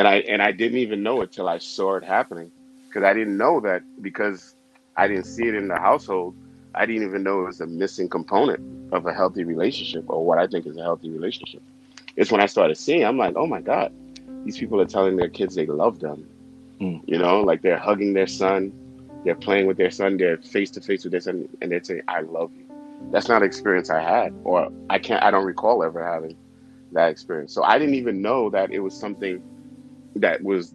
[0.00, 2.50] and I and I didn't even know it till I saw it happening,
[2.88, 4.54] because I didn't know that because
[4.96, 6.34] I didn't see it in the household.
[6.74, 10.38] I didn't even know it was a missing component of a healthy relationship or what
[10.38, 11.62] I think is a healthy relationship.
[12.16, 13.92] It's when I started seeing, I'm like, oh my God,
[14.46, 16.26] these people are telling their kids they love them.
[16.80, 17.02] Mm.
[17.04, 18.72] You know, like they're hugging their son,
[19.24, 22.02] they're playing with their son, they're face to face with their son, and they're saying,
[22.08, 22.64] I love you.
[23.10, 26.38] That's not an experience I had, or I can't, I don't recall ever having
[26.92, 27.52] that experience.
[27.52, 29.42] So I didn't even know that it was something
[30.16, 30.74] that was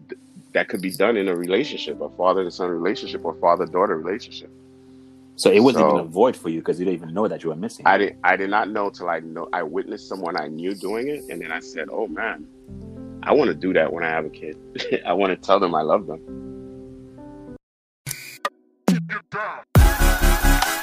[0.54, 3.98] that could be done in a relationship, a father to son relationship, or father daughter
[3.98, 4.50] relationship.
[5.36, 7.44] So it wasn't So- even a void for you because you didn't even know that
[7.44, 7.86] you were missing.
[7.86, 11.10] I did I did not know till I know I witnessed someone I knew doing
[11.10, 12.48] it, and then I said, "Oh man,
[13.24, 14.56] I want to do that when I have a kid.
[15.06, 16.22] I want to tell them I love them."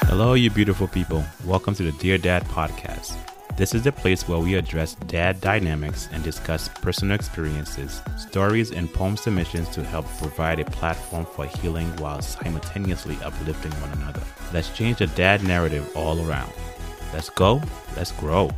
[0.05, 1.23] Hello, you beautiful people.
[1.45, 3.17] Welcome to the Dear Dad podcast.
[3.55, 8.91] This is the place where we address dad dynamics and discuss personal experiences, stories, and
[8.91, 14.23] poem submissions to help provide a platform for healing while simultaneously uplifting one another.
[14.51, 16.51] Let's change the dad narrative all around.
[17.13, 17.61] Let's go,
[17.95, 18.49] let's grow.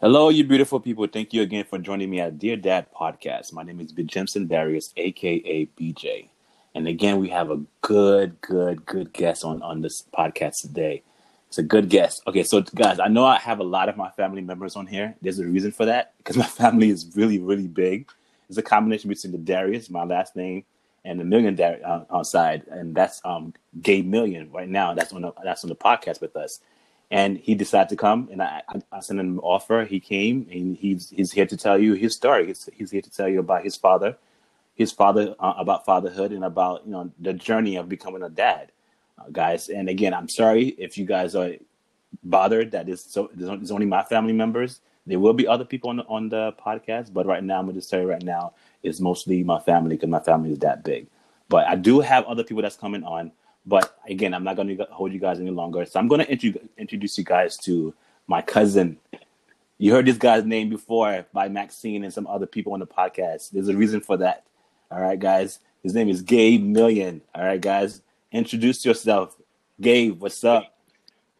[0.00, 1.06] Hello, you beautiful people.
[1.08, 3.52] Thank you again for joining me at Dear Dad Podcast.
[3.52, 6.30] My name is Jimson Darius, aka BJ.
[6.78, 11.02] And again, we have a good, good, good guest on, on this podcast today.
[11.48, 12.22] It's a good guest.
[12.24, 15.16] Okay, so guys, I know I have a lot of my family members on here.
[15.20, 18.08] There's a reason for that because my family is really, really big.
[18.48, 20.62] It's a combination between the Darius, my last name,
[21.04, 24.94] and the Million Dar- uh, uh, side, and that's um Gabe Million right now.
[24.94, 26.60] That's on the that's on the podcast with us
[27.10, 30.46] and he decided to come and I, I, I sent him an offer he came
[30.50, 33.40] and he's he's here to tell you his story he's, he's here to tell you
[33.40, 34.18] about his father
[34.78, 38.72] his father uh, about fatherhood and about you know the journey of becoming a dad
[39.18, 41.52] uh, guys and again i'm sorry if you guys are
[42.22, 45.96] bothered that it's so there's only my family members there will be other people on
[45.96, 49.58] the, on the podcast but right now i'm tell you right now it's mostly my
[49.60, 51.06] family because my family is that big
[51.50, 53.30] but i do have other people that's coming on
[53.68, 55.84] but again, I'm not going to hold you guys any longer.
[55.84, 57.94] So I'm going to intro- introduce you guys to
[58.26, 58.98] my cousin.
[59.76, 63.50] You heard this guy's name before by Maxine and some other people on the podcast.
[63.50, 64.44] There's a reason for that.
[64.90, 65.58] All right, guys.
[65.82, 67.20] His name is Gabe Million.
[67.34, 68.00] All right, guys.
[68.32, 69.36] Introduce yourself.
[69.80, 70.78] Gabe, what's up?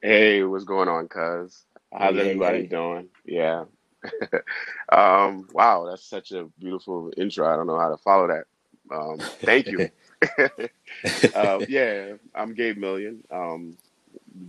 [0.03, 1.65] Hey, what's going on, cuz?
[1.93, 2.67] How's Hey, everybody hey.
[2.67, 3.09] doing?
[3.25, 3.65] Yeah.
[4.93, 7.51] um, wow, that's such a beautiful intro.
[7.51, 8.45] I don't know how to follow that.
[8.95, 9.89] Um, thank you.
[11.35, 13.25] uh, yeah, I'm Gabe Million.
[13.31, 13.79] Um,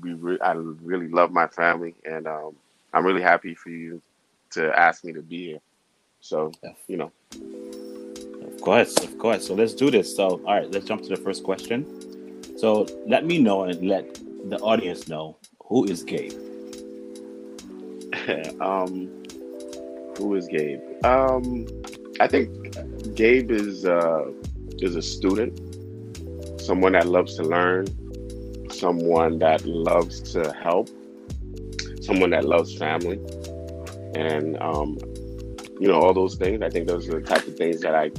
[0.01, 2.55] we re- I really love my family, and um,
[2.93, 4.01] I'm really happy for you
[4.51, 5.59] to ask me to be here.
[6.21, 6.51] So,
[6.87, 7.11] you know,
[8.61, 9.47] course, of course.
[9.47, 10.15] So let's do this.
[10.15, 11.85] So, all right, let's jump to the first question.
[12.57, 14.15] So let me know and let
[14.49, 16.33] the audience know who is Gabe.
[18.61, 19.09] um,
[20.17, 20.81] who is Gabe?
[21.05, 21.67] Um,
[22.19, 22.49] I think
[23.15, 24.25] Gabe is uh,
[24.79, 25.57] is a student,
[26.59, 27.85] someone that loves to learn,
[28.71, 30.89] someone that loves to help,
[32.01, 33.19] someone that loves family,
[34.15, 34.97] and um,
[35.79, 36.61] you know all those things.
[36.61, 38.11] I think those are the type of things that I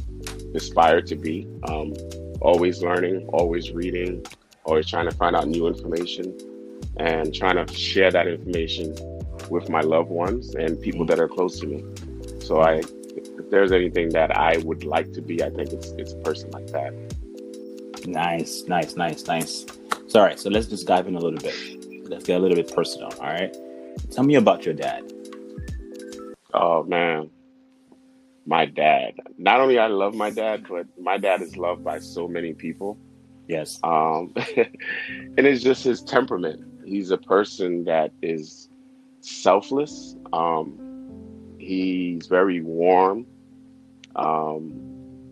[0.54, 1.46] aspire to be.
[1.68, 1.94] Um,
[2.40, 4.24] always learning, always reading,
[4.64, 6.36] always trying to find out new information,
[6.96, 8.94] and trying to share that information
[9.50, 11.84] with my loved ones and people that are close to me.
[12.40, 12.82] So I,
[13.14, 16.50] if there's anything that I would like to be, I think it's it's a person
[16.50, 16.92] like that.
[18.06, 19.66] Nice, nice, nice, nice.
[20.06, 22.08] So, all right, so let's just dive in a little bit.
[22.08, 23.12] Let's get a little bit personal.
[23.20, 23.54] All right,
[24.10, 25.12] tell me about your dad.
[26.52, 27.30] Oh man,
[28.50, 29.14] my dad.
[29.38, 32.98] Not only I love my dad, but my dad is loved by so many people.
[33.46, 33.78] Yes.
[33.84, 36.60] Um, and it's just his temperament.
[36.84, 38.68] He's a person that is
[39.20, 40.16] selfless.
[40.32, 43.24] Um, he's very warm.
[44.16, 44.72] Um,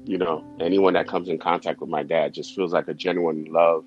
[0.04, 3.46] you know, anyone that comes in contact with my dad just feels like a genuine
[3.50, 3.84] love,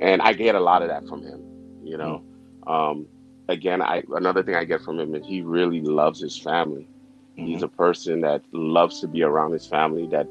[0.00, 1.40] and I get a lot of that from him.
[1.84, 2.24] You know,
[2.66, 3.06] um,
[3.48, 6.88] again, I another thing I get from him is he really loves his family.
[7.46, 10.26] He's a person that loves to be around his family, that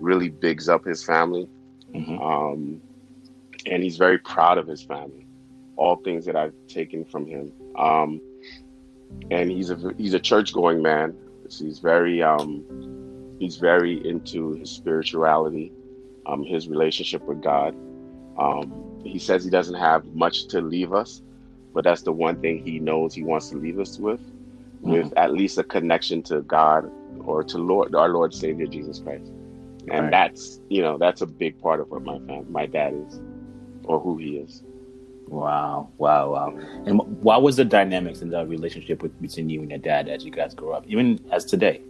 [0.00, 1.48] really bigs up his family,
[1.94, 2.20] Mhm.
[2.20, 2.80] um,
[3.66, 5.26] and he's very proud of his family.
[5.76, 8.20] All things that I've taken from him, um,
[9.30, 11.14] and he's a he's a church going man.
[11.48, 12.64] So he's very um,
[13.38, 15.72] he's very into his spirituality,
[16.26, 17.74] um, his relationship with God.
[18.38, 18.72] Um,
[19.04, 21.22] he says he doesn't have much to leave us,
[21.74, 24.20] but that's the one thing he knows he wants to leave us with,
[24.80, 26.90] with at least a connection to God
[27.20, 29.30] or to Lord, our Lord Savior Jesus Christ.
[29.90, 30.10] And Right.
[30.10, 33.20] that's you know that's a big part of what my fam- my dad is,
[33.84, 34.62] or who he is.
[35.28, 36.54] Wow, wow, wow.
[36.86, 40.24] And what was the dynamics in the relationship with, between you and your dad as
[40.24, 41.82] you guys grew up, even as today?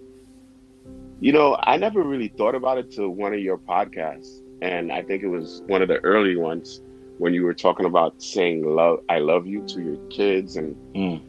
[1.21, 5.03] You know, I never really thought about it till one of your podcasts, and I
[5.03, 6.81] think it was one of the early ones
[7.19, 11.23] when you were talking about saying "love," "I love you" to your kids, and Mm.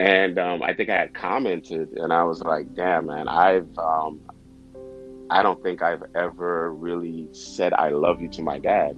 [0.00, 4.20] And um, I think I had commented, and I was like, "Damn, man, I've um,
[5.30, 8.96] I don't think I've ever really said I love you to my dad."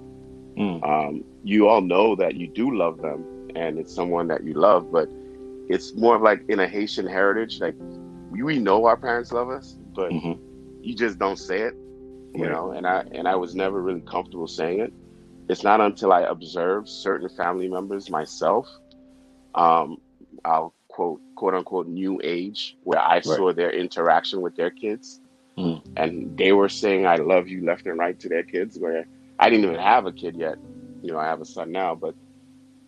[0.57, 0.83] Mm.
[0.83, 4.87] um, you all know that you do love them and it's someone that you love
[4.91, 5.07] but
[5.69, 7.75] it's more of like in a haitian heritage like
[8.31, 10.33] we, know our parents love us but hmm
[10.81, 11.73] you just don't say it
[12.33, 12.51] you Right.
[12.51, 14.93] know and i and i was never really comfortable saying it
[15.49, 18.67] it's not until i observed certain family members myself
[19.55, 19.97] um
[20.45, 25.21] i'll quote quote unquote new age where i saw their interaction with their kids.
[25.55, 25.81] Mm.
[25.95, 29.05] and they were saying i love you left and right to their kids where
[29.39, 30.57] i didn't even have a kid yet.
[31.03, 32.15] You know i have a son now but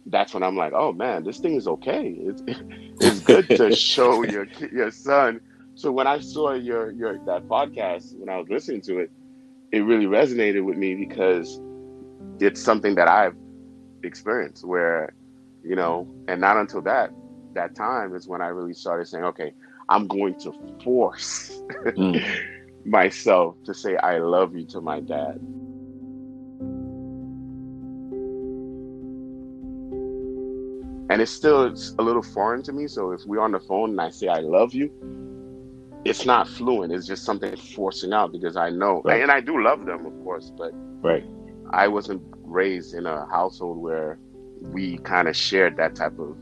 [0.07, 2.15] that's when i'm like oh man this thing is okay.
[2.29, 2.41] It's,
[3.05, 5.39] it's good to show your your son.
[5.75, 9.11] So when i saw your your that podcast when i was listening to it
[9.71, 11.59] it really resonated with me because
[12.39, 13.37] it's something that i've
[14.03, 15.13] experienced where
[15.63, 17.11] you know and not until that
[17.59, 19.51] that time is when i really started saying okay
[19.89, 20.51] i'm going to
[20.83, 21.51] force
[21.97, 22.23] Mm.
[22.85, 25.37] myself to say I love you to my dad.
[31.11, 32.87] And it's still it's a little foreign to me.
[32.87, 34.89] So if we're on the phone and I say I love you,
[36.05, 36.93] it's not fluent.
[36.93, 39.21] It's just something forcing out because I know, Right.
[39.21, 40.71] and I do love them, of course, but
[41.01, 41.25] Right.
[41.71, 44.19] I wasn't raised in a household where
[44.61, 46.37] we kind of shared that type of,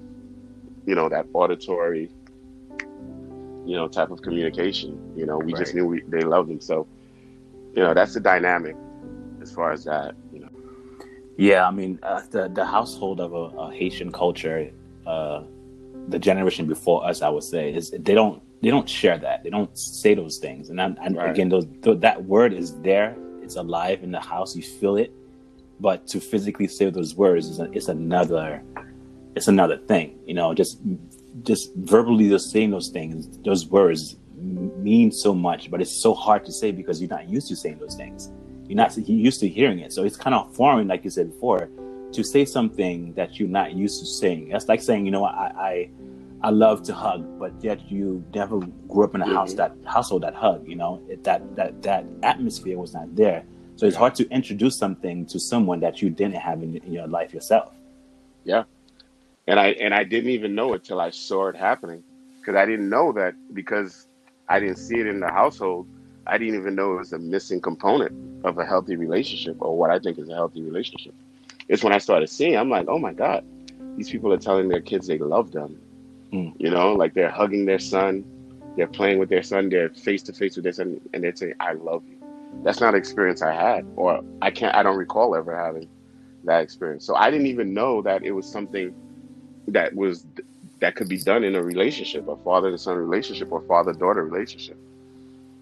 [0.88, 2.10] you know, that auditory,
[3.66, 4.98] you know, type of communication.
[5.16, 6.88] You know, we just knew we, they loved him So,
[7.75, 8.75] you know, that's the dynamic
[9.42, 10.16] as far as that.
[10.31, 10.50] You know,
[11.38, 14.72] Yeah, I mean, uh, the the household of a, a Haitian culture,
[15.06, 15.44] uh,
[16.07, 19.44] the generation before us, I would say, is they don't they don't share that.
[19.44, 20.69] They don't say those things.
[20.69, 21.30] And, I, and Right.
[21.30, 23.16] again, those th- that word is there.
[23.44, 24.56] It's alive in the house.
[24.56, 25.12] You feel it,
[25.81, 28.63] but to physically say those words is a, it's another
[29.38, 30.19] it's another thing.
[30.25, 30.80] You know, just
[31.44, 36.45] just verbally just saying those things, those words mean so much, but it's so hard
[36.45, 38.31] to say because you're not used to saying those things.
[38.68, 41.69] You're not used to hearing it, so it's kind of foreign, like you said before,
[42.12, 44.50] to say something that you're not used to saying.
[44.50, 45.89] That's like saying, you know, I I,
[46.42, 48.60] I love to hug, but yet you never
[48.92, 49.57] grew up in a house Mhm.
[49.57, 50.68] that household that hug.
[50.68, 53.44] You know, it, that that that atmosphere was not there.
[53.78, 57.07] So it's hard to introduce something to someone that you didn't have in, in your
[57.07, 57.74] life yourself.
[59.47, 62.03] And I and I didn't even know it till I saw it happening
[62.39, 64.07] because I didn't know that because
[64.49, 65.88] I didn't see it in the household.
[66.25, 69.89] I didn't even know it was a missing component of a healthy relationship or what
[69.89, 71.13] I think is a healthy relationship.
[71.69, 73.45] It's when I started seeing, I'm like, oh my God,
[73.95, 75.79] these people are telling their kids they love them.
[76.33, 76.53] Mm.
[76.57, 78.25] You know, like they're hugging their son,
[78.75, 81.53] they're playing with their son, they're face to face with their son, and they're saying,
[81.61, 82.17] I love you.
[82.63, 85.88] That's not an experience I had, or I can't, I don't recall ever having
[86.43, 87.05] that experience.
[87.05, 88.93] So I didn't even know that it was something
[89.67, 90.25] that was
[90.79, 94.23] that could be done in a relationship, a father and son relationship, or father daughter
[94.23, 94.77] relationship.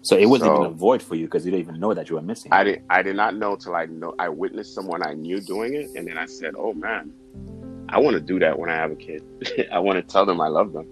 [0.02, 2.08] So it wasn't So- even a void for you because you didn't even know that
[2.08, 2.52] you were missing.
[2.52, 5.74] I didn't I did not know till I know I witnessed someone I knew doing
[5.74, 7.12] it, and then I said, "Oh man,
[7.88, 9.22] I want to do that when I have a kid.
[9.72, 10.86] I want to tell them I love them."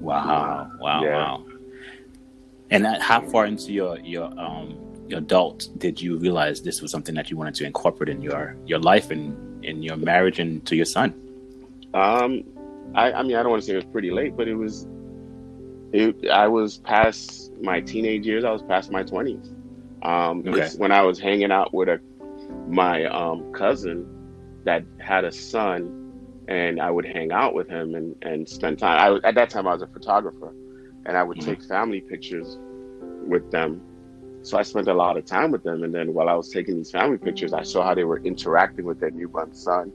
[0.00, 1.10] Wow, wow, Yeah.
[1.16, 1.44] wow.
[2.70, 4.76] And that, how far into your your um
[5.08, 8.54] your adult did you realize this was something that you wanted to incorporate in your
[8.66, 11.14] your life and in your marriage and to your son?
[11.94, 12.42] Um,
[12.94, 14.86] I, I mean, I don't want to say it was pretty late, but it was.
[15.92, 18.44] It, I was past my teenage years.
[18.44, 19.52] I was past my twenties.
[20.02, 20.70] Um, Okay.
[20.76, 22.00] when I was hanging out with a
[22.66, 24.06] my um, cousin
[24.64, 25.92] that had a son,
[26.48, 28.98] and I would hang out with him and, and spend time.
[29.24, 30.52] I at that time I was a photographer,
[31.06, 31.40] and I would Mhm.
[31.40, 32.58] take family pictures
[33.26, 33.82] with them.
[34.42, 36.76] So I spent a lot of time with them, and then while I was taking
[36.76, 39.92] these family pictures, I saw how they were interacting with their newborn son,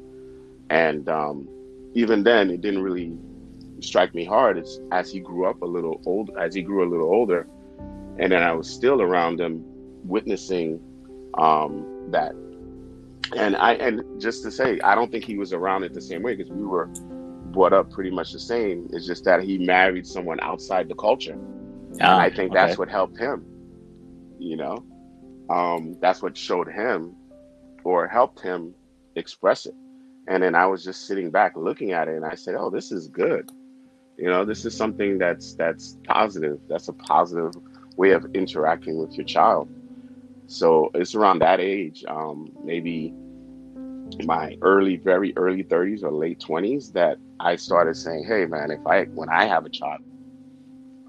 [0.70, 1.48] and um,
[1.96, 3.14] even then, it didn't really
[3.80, 4.58] strike me hard.
[4.58, 7.48] It's as he grew up a little old, as he grew a little older,
[8.20, 9.64] and then I was still around him,
[10.04, 10.80] witnessing
[11.38, 12.34] um, that.
[13.36, 16.24] And I and just to say, I don't think he was around it the same
[16.24, 16.88] way because we were
[17.52, 18.88] brought up pretty much the same.
[18.92, 22.90] It's just that he married someone outside the culture, and Ah, I think that's what
[22.90, 23.46] helped him.
[24.40, 24.84] You know,
[25.50, 27.16] um, that's what showed him
[27.84, 28.74] or helped him
[29.16, 29.76] express it.
[30.27, 32.92] And then I was just sitting back looking at it, and I said, "Oh, this
[32.92, 33.50] is good.
[34.18, 36.60] You know, this is something that's that's positive.
[36.70, 37.53] That's a positive
[37.98, 39.70] way of interacting with your child."
[40.48, 43.13] So it's around that age, um, maybe
[44.25, 48.86] my early, very early 30s or late 20s that I started saying, "Hey, man, if
[48.86, 50.01] I when I have a child,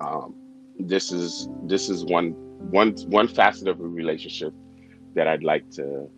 [0.00, 0.34] um,
[0.78, 2.32] this is this is one
[2.70, 4.52] one one facet of a relationship
[5.14, 6.08] that I'd like to,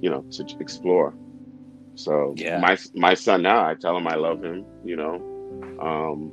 [0.00, 1.14] you know, to explore."
[1.96, 2.60] So Yeah.
[2.60, 5.20] my my son now, I tell him I love him, you know,
[5.80, 6.32] um,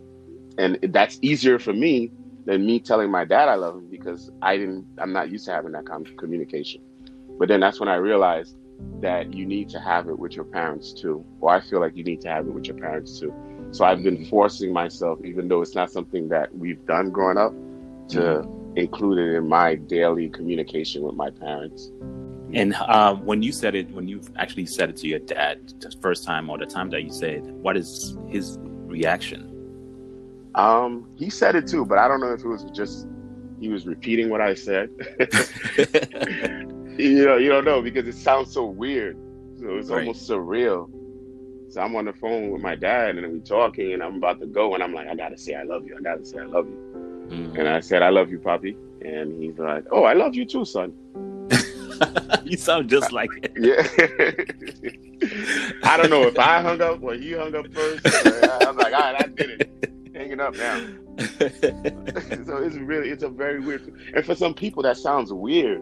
[0.57, 2.11] and that's easier for me
[2.45, 4.85] than me telling my dad I love him because I didn't.
[4.97, 6.81] I'm not used to having that kind of communication.
[7.37, 8.55] But then that's when I realized
[9.01, 12.03] that you need to have it with your parents too, or I feel like you
[12.03, 13.33] need to have it with your parents too.
[13.71, 17.53] So I've been forcing myself, even though it's not something that we've done growing up,
[18.09, 21.89] to include it in my daily communication with my parents.
[22.53, 25.91] And um, when you said it, when you actually said it to your dad the
[26.01, 29.47] first time or the time that you said, what is his reaction?
[30.55, 33.07] Um, he said it too, but I don't know if it was just
[33.59, 34.89] he was repeating what I said.
[36.97, 39.15] you know, you don't know because it sounds so weird.
[39.59, 39.99] So it's Right.
[39.99, 40.89] almost surreal.
[41.69, 44.45] So I'm on the phone with my dad and we're talking and I'm about to
[44.47, 45.95] go and I'm like, I gotta say I love you.
[45.97, 47.27] I gotta say I love you.
[47.29, 47.59] Mm.
[47.59, 48.75] And I said, I love you, Poppy.
[49.05, 50.93] And he's like, Oh, I love you too, son.
[52.43, 53.51] you sound just like it.
[53.57, 53.81] Yeah.
[55.83, 58.05] I don't know if I hung up or he hung up first.
[58.05, 59.91] I was like, all right, I did it.
[60.15, 60.77] Hanging up now.
[61.19, 65.81] so it's really it's a very weird and for some people that sounds weird.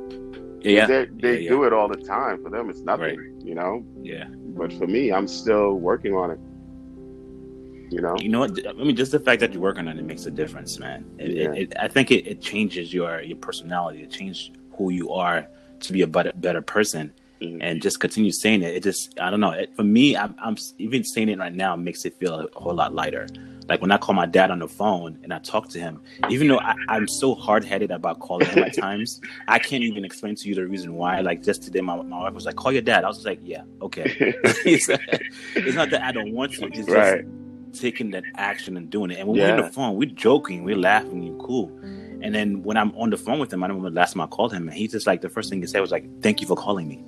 [0.61, 2.41] yeah, They they yeah, do it all the time.
[2.43, 3.45] For them it's nothing, Right.
[3.45, 3.83] you know?
[4.01, 4.25] yeah.
[4.29, 6.39] But for me, I'm still working on it.
[7.93, 8.15] You know?
[8.19, 8.67] You know what?
[8.67, 11.05] I mean, just the fact that you're working on it makes a difference, man.
[11.17, 11.43] It, Yeah.
[11.53, 14.03] it, it, I think it, it changes your your personality.
[14.03, 15.47] It changes who you are
[15.81, 17.13] to be a better better person.
[17.41, 17.59] Mhm.
[17.61, 18.75] And just continue saying it.
[18.75, 19.51] It just I don't know.
[19.51, 22.73] It, for me, I'm, I'm even saying it right now makes it feel a whole
[22.73, 23.27] lot lighter.
[23.69, 26.47] Like when I call my dad on the phone and I talk to him, even
[26.47, 30.35] though I, I'm so hard headed about calling him at times, I can't even explain
[30.35, 31.21] to you the reason why.
[31.21, 33.61] Like just today, my, my wife was like, "Call your dad." I was like, "Yeah,
[33.81, 34.03] okay."
[34.65, 34.89] it's,
[35.55, 36.65] it's not that I don't want to.
[36.65, 37.23] It's just right.
[37.73, 39.19] taking that action and doing it.
[39.19, 41.71] And when we're on the phone, we're joking, we're laughing, we're cool.
[42.21, 44.27] And then when I'm on the phone with him, I remember the last time I
[44.27, 46.47] called him, and he just like the first thing he said was like, "Thank you
[46.47, 47.03] for calling me."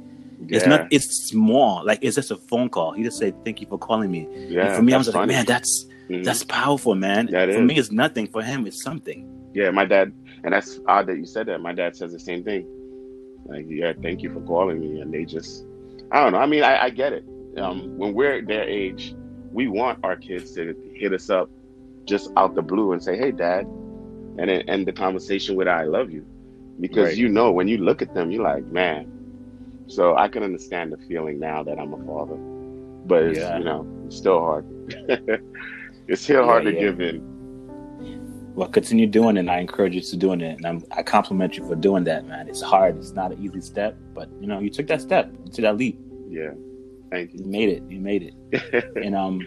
[0.47, 0.87] It's not.
[0.91, 1.85] It's small.
[1.85, 2.93] Like it's just a phone call.
[2.93, 4.67] He just said, "Thank you for calling me." Yeah.
[4.67, 6.23] and for me, I was like, "Man, that's Mhm.
[6.23, 7.67] that's powerful, man." That for is.
[7.67, 8.27] me, it's nothing.
[8.27, 9.27] For him, it's something.
[9.53, 10.13] Yeah, my dad,
[10.43, 11.61] and that's odd that you said that.
[11.61, 12.65] My dad says the same thing.
[13.45, 15.01] Like, yeah, thank you for calling me.
[15.01, 15.65] And they just,
[16.11, 16.37] I don't know.
[16.39, 17.25] I mean, I, I get it.
[17.57, 19.13] Um, when we're their age,
[19.51, 21.49] we want our kids to hit us up
[22.05, 23.67] just out the blue and say, hey, dad,
[24.41, 26.25] and then end the conversation with, I love you.
[26.79, 27.17] Because Right.
[27.17, 29.07] you know, when you look at them, you're like, man.
[29.87, 32.35] So I can understand the feeling now that I'm a father.
[33.05, 33.57] But it's, Yeah.
[33.59, 34.65] you know, it's still hard.
[36.07, 36.81] it's still hard Yeah, to yeah.
[36.83, 37.27] give in.
[38.55, 39.41] Well, continue doing it.
[39.41, 42.25] and I encourage you to doing it, and I'm, I compliment you for doing that,
[42.27, 42.49] man.
[42.49, 42.97] It's hard.
[42.97, 45.77] It's not an easy step, but you know, you took that step, you took that
[45.77, 45.99] leap.
[46.29, 46.51] Yeah.
[47.11, 47.51] Thank You you.
[47.51, 47.83] made it.
[47.89, 48.85] You made it.
[49.05, 49.39] and um,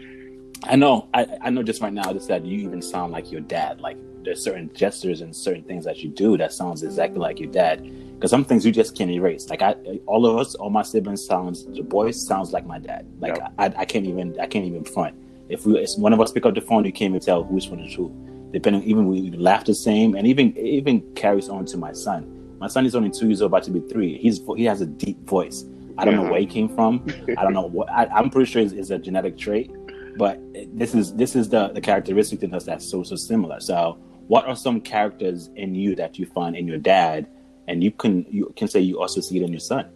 [0.65, 3.41] I know, I, I know just right now just that you even sound like your
[3.43, 3.81] dad.
[3.81, 7.50] Like there's certain gestures and certain things that you do that sounds exactly like your
[7.50, 7.83] dad.
[8.14, 9.49] Because some things you just can't erase.
[9.50, 9.75] Like I,
[10.07, 13.07] all of us, all my siblings sounds, the boys sounds like my dad.
[13.21, 13.38] Like.
[13.59, 15.14] I, I can't even, I can't even front.
[15.49, 17.69] If we, if one of us pick up the phone, you can't even tell who's
[17.69, 18.11] one is who.
[18.52, 22.57] Depending, even we laugh the same, and even even carries on to my son.
[22.61, 24.16] My son is only two years old, about to be three.
[24.16, 25.64] He's he has a deep voice.
[25.99, 26.31] I don't know Uh-huh.
[26.33, 27.04] where he came from.
[27.37, 27.90] I don't know what.
[27.90, 29.71] I, I'm pretty sure it's, it's a genetic trait,
[30.16, 30.40] but
[30.73, 33.59] this is this is the the characteristic in us that's so so similar.
[33.61, 37.26] So, what are some characters in you that you find in your dad,
[37.69, 39.90] and you can you can say you also see it in your son?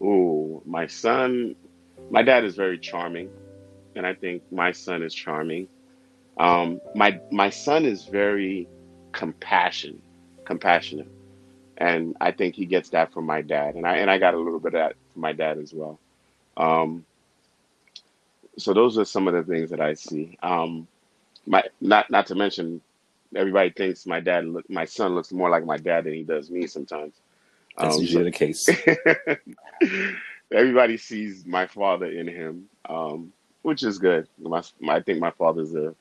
[0.00, 1.54] oh my son,
[2.10, 3.30] my dad is very charming,
[3.94, 5.68] and I think my son is charming.
[6.38, 8.68] Um, my my son is very
[9.12, 10.00] compassion,
[10.44, 11.08] compassionate,
[11.76, 14.38] and I think he gets that from my dad, and I and I got a
[14.38, 15.98] little bit of that from my dad as well.
[16.56, 17.04] Um,
[18.56, 20.38] so those are some of the things that I see.
[20.42, 20.86] Um,
[21.46, 22.80] my not not to mention,
[23.36, 26.50] everybody thinks my dad, look, my son looks more like my dad than he does
[26.50, 27.14] me sometimes.
[27.80, 28.68] That's Um, usually the case.
[30.52, 33.32] everybody sees my father in him, um,
[33.62, 34.28] which is good.
[34.40, 35.94] My, my, I think my father's a,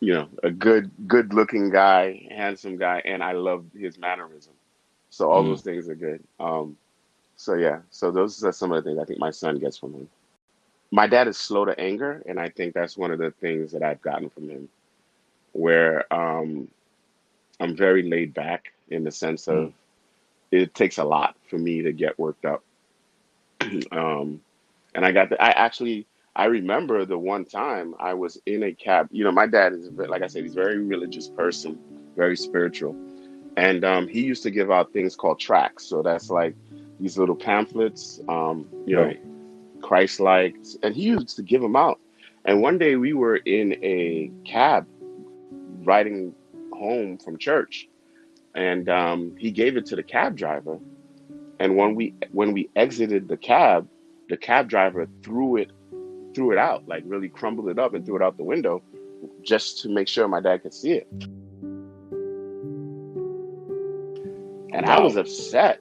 [0.00, 4.54] you know, a good, good-looking guy, handsome guy, and I love his mannerism.
[5.10, 5.44] So all Mm.
[5.44, 6.22] those things are good.
[6.40, 6.76] Um,
[7.36, 9.94] so yeah, so those are some of the things I think my son gets from
[9.94, 10.08] him.
[10.92, 13.82] My dad is slow to anger, and I think that's one of the things that
[13.82, 14.68] I've gotten from him,
[15.56, 16.68] where um,
[17.60, 19.72] I'm very laid back in the sense of
[20.50, 22.62] it takes a lot for me to get worked up.
[23.92, 24.40] um,
[24.94, 28.72] and I got the, I actually, I remember the one time I was in a
[28.72, 29.08] cab.
[29.10, 31.78] You know, my dad is, like I said, he's a very religious person,
[32.16, 32.94] very spiritual.
[33.56, 35.84] And um, he used to give out things called tracts.
[35.86, 36.54] So that's like
[37.00, 39.20] these little pamphlets, um, you know, Right.
[39.82, 42.00] Christ-like, and he used to give them out.
[42.44, 44.86] And one day we were in a cab
[45.86, 46.34] riding
[46.72, 47.88] home from church,
[48.54, 50.78] and um, he gave it to the cab driver.
[51.58, 53.88] And when we when we exited the cab,
[54.28, 55.70] the cab driver threw it
[56.34, 58.82] threw it out, like really crumbled it up and threw it out the window,
[59.42, 61.08] just to make sure my dad could see it.
[64.74, 65.80] And I was upset.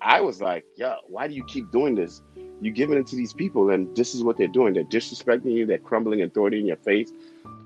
[0.00, 2.22] I was like, "Yo, why do you keep doing this?
[2.62, 4.72] You giving it to these people, and this is what they're doing.
[4.72, 5.66] They're disrespecting you.
[5.66, 7.12] They're crumbling and throwing it in your face."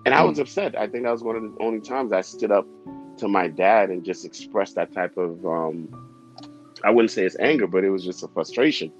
[0.04, 0.78] And I was upset.
[0.78, 2.66] I think that was one of the only times I stood up
[3.18, 5.88] to my dad and just expressed that type of um,
[6.84, 8.92] I wouldn't say it's anger, but it was just a frustration.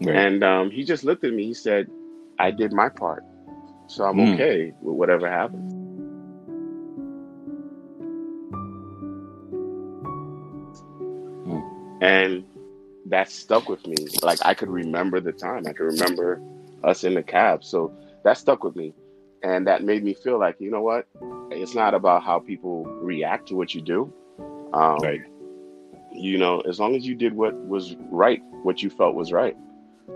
[0.00, 0.14] Right.
[0.14, 1.44] And um, he just looked at me.
[1.46, 1.88] He said,
[2.38, 3.24] "I did my part,
[3.88, 4.34] so I'm Mm.
[4.34, 5.74] okay with whatever happens."
[12.00, 12.44] And
[13.06, 13.96] that stuck with me.
[14.22, 15.66] Like I could remember the time.
[15.66, 16.40] I could remember
[16.84, 17.64] us in the cab.
[17.64, 17.92] So
[18.24, 18.94] that stuck with me.
[19.42, 21.06] And that made me feel like, you know what?
[21.50, 24.12] It's not about how people react to what you do.
[24.72, 25.20] Um, Right.
[26.12, 29.56] You know, as long as you did what was right, what you felt was right.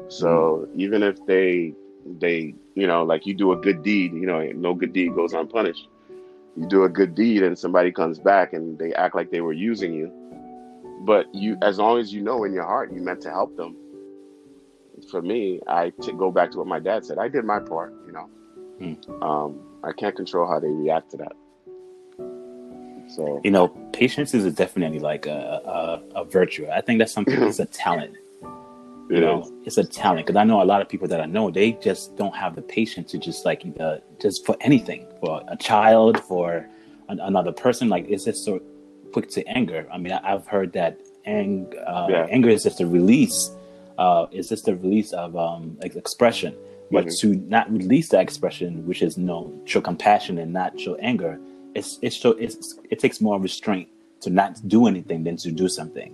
[0.09, 1.73] So even if they,
[2.19, 5.33] they, you know, like you do a good deed, you know, no good deed goes
[5.33, 5.87] unpunished.
[6.57, 9.52] You do a good deed and somebody comes back and they act like they were
[9.52, 10.12] using you.
[11.05, 13.76] But you, as long as you know in your heart you meant to help them.
[15.11, 17.19] For me, I t- go back to what my dad said.
[17.19, 18.29] I did my part, you know.
[18.79, 19.23] Hmm.
[19.23, 21.33] Um, I can't control how they react to that.
[23.17, 26.67] So You know, patience is definitely like a, a, a virtue.
[26.73, 28.14] I think that's something, it's a talent.
[29.11, 29.52] you it know is.
[29.67, 32.17] it's a talent because i know a lot of people that i know they just
[32.17, 36.64] don't have the patience to just like uh, just for anything for a child for
[37.11, 38.52] an, another person like it's just so
[39.12, 40.93] quick to anger i mean I, i've heard that
[41.26, 42.26] ang- uh, Yeah.
[42.37, 43.38] anger is just a release
[43.99, 46.55] uh it's just a release of um like expression
[46.93, 47.19] but Mhm.
[47.21, 51.41] to not release that expression which is you know show compassion and not show anger
[51.75, 53.89] it's it's so it's it takes more restraint
[54.21, 56.13] to not do anything than to do something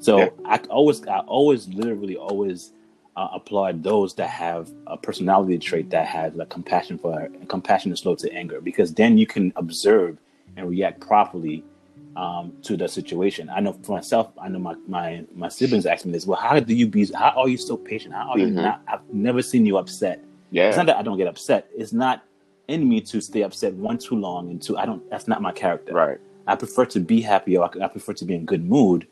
[0.00, 0.28] so Yeah.
[0.44, 2.72] I always, I always, literally, always
[3.16, 7.14] uh, applaud those that have a personality trait that has like compassion for
[7.48, 10.18] compassion is slow to anger, because then you can observe
[10.56, 11.64] and react properly
[12.16, 13.48] um, to the situation.
[13.50, 16.26] I know for myself, I know my my my siblings ask me this.
[16.26, 17.06] Well, how do you be?
[17.14, 18.14] How are you so patient?
[18.14, 18.54] How are you Mhm.
[18.54, 18.82] not?
[18.88, 20.22] I've never seen you upset.
[20.50, 20.68] Yeah.
[20.68, 21.68] It's not that I don't get upset.
[21.76, 22.22] It's not
[22.68, 24.76] in me to stay upset one too long and two.
[24.78, 25.08] I don't.
[25.10, 25.92] That's not my character.
[25.94, 26.18] Right.
[26.46, 29.06] I prefer to be happy or I prefer to be in good mood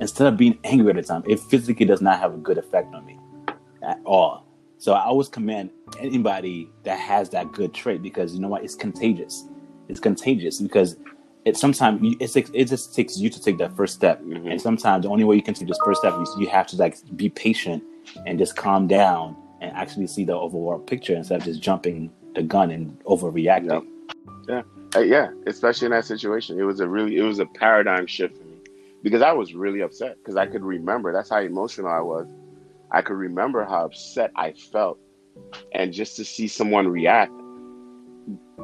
[0.00, 1.22] instead of being angry at the time.
[1.26, 3.18] It physically does not have a good effect on me
[3.82, 4.44] at all.
[4.78, 8.62] So I always commend anybody that has that good trait because you know what?
[8.64, 9.44] It's contagious.
[9.88, 10.96] It's contagious because
[11.44, 14.50] it sometimes you- it just takes you to take that first step, Mhm.
[14.50, 16.76] and sometimes the only way you can take this first step is you have to
[16.76, 17.82] like be patient
[18.26, 22.42] and just calm down and actually see the overall picture instead of just jumping the
[22.42, 23.86] gun and overreacting.
[24.96, 28.36] Uh, yeah, especially in that situation, it was a really it was a paradigm shift
[28.36, 28.56] for me
[29.02, 32.28] because I was really upset because I could remember that's how emotional I was.
[32.92, 34.98] I could remember how upset I felt,
[35.72, 37.32] and just to see someone react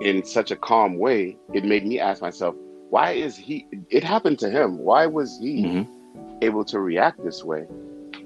[0.01, 2.55] in such a calm way, it made me ask myself,
[2.91, 3.67] why is he?
[3.89, 4.79] It happened to him.
[4.79, 5.87] Why was he Mhm.
[6.43, 7.67] able to react this way?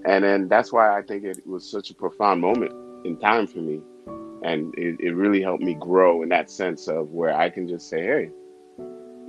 [0.04, 2.72] And then that's why I think it was such a profound moment
[3.06, 3.80] in time for me
[4.44, 7.88] and it, it really helped me grow in that sense of where I can just
[7.88, 8.30] say, hey,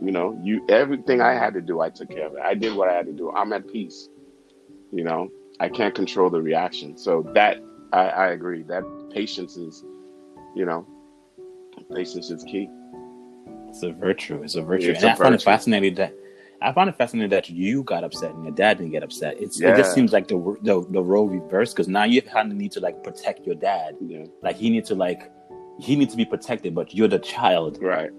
[0.02, 2.42] you know, you everything I had to do, I took care of it.
[2.44, 3.32] I did what I had to do.
[3.32, 4.10] I'm at peace.
[4.92, 6.98] You know, I can't control the reaction.
[6.98, 7.58] So that
[7.94, 8.64] I, I agree.
[8.64, 9.84] That patience is,
[10.54, 10.86] you know,
[11.96, 12.70] patience is key.
[13.76, 14.42] It's a virtue.
[14.42, 14.92] It's a virtue.
[14.92, 16.14] It's and a I find it fascinating that
[16.62, 19.36] I find it fascinating that you got upset and your dad didn't get upset.
[19.40, 22.58] It's, It just seems like the the, the role reversed because now you kind of
[22.58, 23.98] need to like protect your dad.
[24.00, 24.26] Yeah.
[24.42, 25.30] Like he needs to like
[25.80, 28.10] he needs to be protected, but you're the child Right.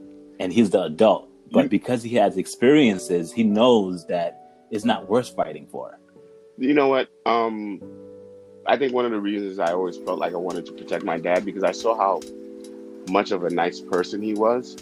[0.40, 1.30] and he's the adult.
[1.52, 5.98] But You- because he has experiences, he knows that it's not worth fighting for.
[6.58, 7.08] You know what?
[7.24, 7.80] Um,
[8.66, 11.18] I think one of the reasons I always felt like I wanted to protect my
[11.18, 12.20] dad because I saw how
[13.10, 14.76] much of a nice person he was.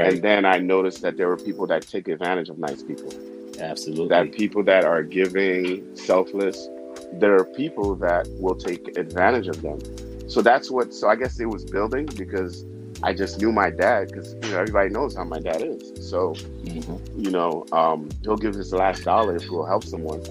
[0.00, 3.12] And then I noticed that there were people that take advantage of nice people.
[3.60, 4.08] Absolutely.
[4.08, 6.68] that people that are giving, selfless,
[7.12, 9.78] there are people that will take advantage of them.
[10.28, 10.94] So that's what.
[10.94, 12.64] So I guess it was building because
[13.02, 16.10] I just knew my dad because you know everybody knows how my dad is.
[16.10, 17.22] So Mhm.
[17.22, 20.22] you know um, he'll give his last dollar if he'll help someone,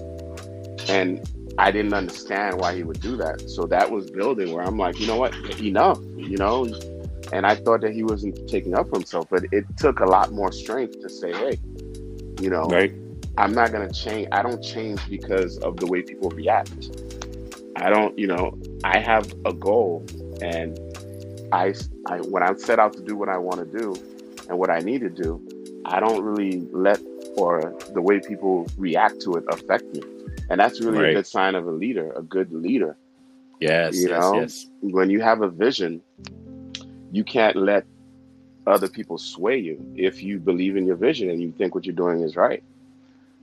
[0.88, 1.20] and
[1.58, 3.48] I didn't understand why he would do that.
[3.48, 6.66] So that was building where I'm like, you know what, enough, you know.
[7.32, 10.32] And I thought that he wasn't taking up for himself, but it took a lot
[10.32, 11.58] more strength to say, hey,
[12.40, 12.92] you know, Right.
[13.38, 14.28] I'm not gonna change.
[14.32, 16.90] I don't change because of the way people react.
[17.76, 20.04] I don't, you know, I have a goal,
[20.42, 20.78] and
[21.52, 21.72] I,
[22.06, 23.94] I when I set out to do what I want to do
[24.48, 25.40] and what I need to do,
[25.86, 27.00] I don't really let
[27.36, 30.02] or the way people react to it affect me,
[30.50, 31.10] and that's really Right.
[31.10, 32.96] a good sign of a leader, a good leader.
[33.60, 34.34] Yes, You yes, know?
[34.34, 34.66] yes.
[34.82, 36.02] When you have a vision,
[37.12, 37.86] you can't let
[38.66, 41.94] other people sway you if you believe in your vision and you think what you're
[41.96, 42.64] doing is right.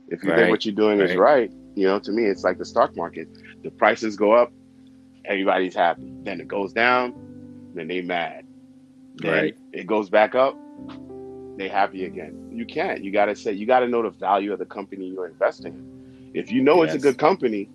[0.10, 1.18] If you Right, think what you're doing is right.
[1.18, 3.30] right, you know, to me, it's like the stock market.
[3.64, 4.52] The prices go up,
[5.26, 6.14] everybody's happy.
[6.24, 7.14] Then it goes down,
[7.76, 8.46] then they mad.
[9.16, 9.58] Then Right.
[9.74, 10.58] it goes back up,
[11.58, 12.34] they happy again.
[12.52, 13.04] You can't.
[13.04, 15.84] You gotta say you gotta know the value of the company you're investing in.
[16.34, 17.70] If you know it's a good company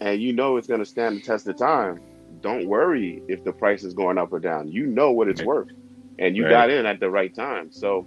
[0.00, 2.00] and you know it's gonna stand the test of time,
[2.40, 4.68] don't worry if the price is going up or down.
[4.68, 5.68] You know what it's worth.
[6.18, 6.50] And you Right.
[6.50, 7.70] got in at the right time.
[7.70, 8.06] So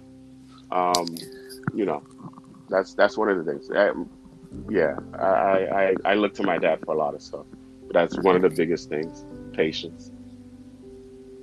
[0.70, 1.16] um,
[1.74, 2.02] you know,
[2.68, 3.70] that's that's one of the things.
[3.70, 3.90] I,
[4.68, 7.46] yeah, I, I I look to my dad for a lot of stuff.
[7.92, 9.24] That's one of the biggest things.
[9.52, 10.10] Patience.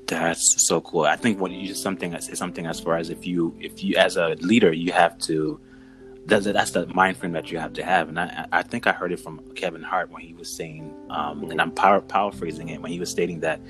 [0.08, 1.04] That's so cool.
[1.04, 4.16] I think what you just something something as far as if you if you as
[4.16, 5.60] a leader you have to
[6.28, 8.10] that's that's the mind frame that you have to have.
[8.10, 11.50] And I I think I heard it from Kevin Hart when he was saying um,
[11.50, 13.62] and I'm power paraphrasing it when he was stating that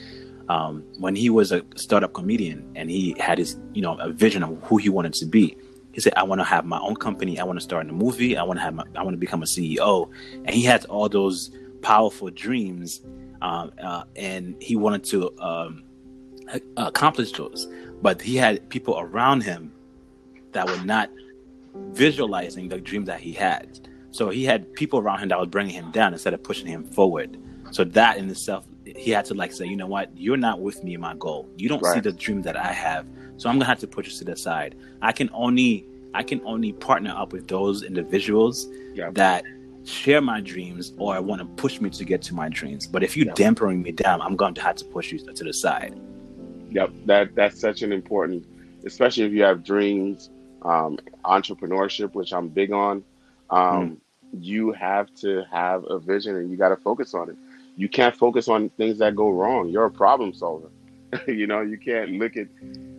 [0.50, 4.44] um, when he was a startup comedian and he had his you know a vision
[4.44, 5.56] of who he wanted to be.
[5.92, 7.40] He said, "I want to have my own company.
[7.40, 8.38] I want to start in a movie.
[8.38, 8.74] I want to have.
[8.74, 10.10] My, I want to become a CEO."
[10.46, 13.02] And he had all those powerful dreams,
[13.42, 15.84] um, uh, and he wanted to um,
[16.78, 17.68] accomplish those.
[18.02, 19.74] But he had people around him
[20.52, 21.10] that were not
[21.76, 23.80] visualizing the dream that he had.
[24.12, 26.84] So he had people around him that was bringing him down instead of pushing him
[26.86, 27.38] forward.
[27.72, 30.84] So that in itself, he had to like say, you know what, you're not with
[30.84, 31.50] me in my goal.
[31.58, 33.06] You don't see the dream that I have.
[33.38, 34.76] So I'm gonna have to put you to the side.
[35.02, 39.12] I can only I can only partner up with those individuals Yeah.
[39.14, 39.44] that
[39.84, 42.88] share my dreams or want to push me to get to my dreams.
[42.88, 43.34] But if you're Yeah.
[43.34, 46.00] dampering me down, I'm going to have to push you to the side.
[46.72, 48.46] Yep, that that's such an important,
[48.86, 50.30] especially if you have dreams,
[50.62, 53.04] um, entrepreneurship, which I'm big on.
[53.50, 57.38] Um, You have to have a vision, and you got to focus on it.
[57.76, 59.70] You can't focus on things that go wrong.
[59.70, 60.70] You're a problem solver.
[61.28, 62.48] you know, you can't look at,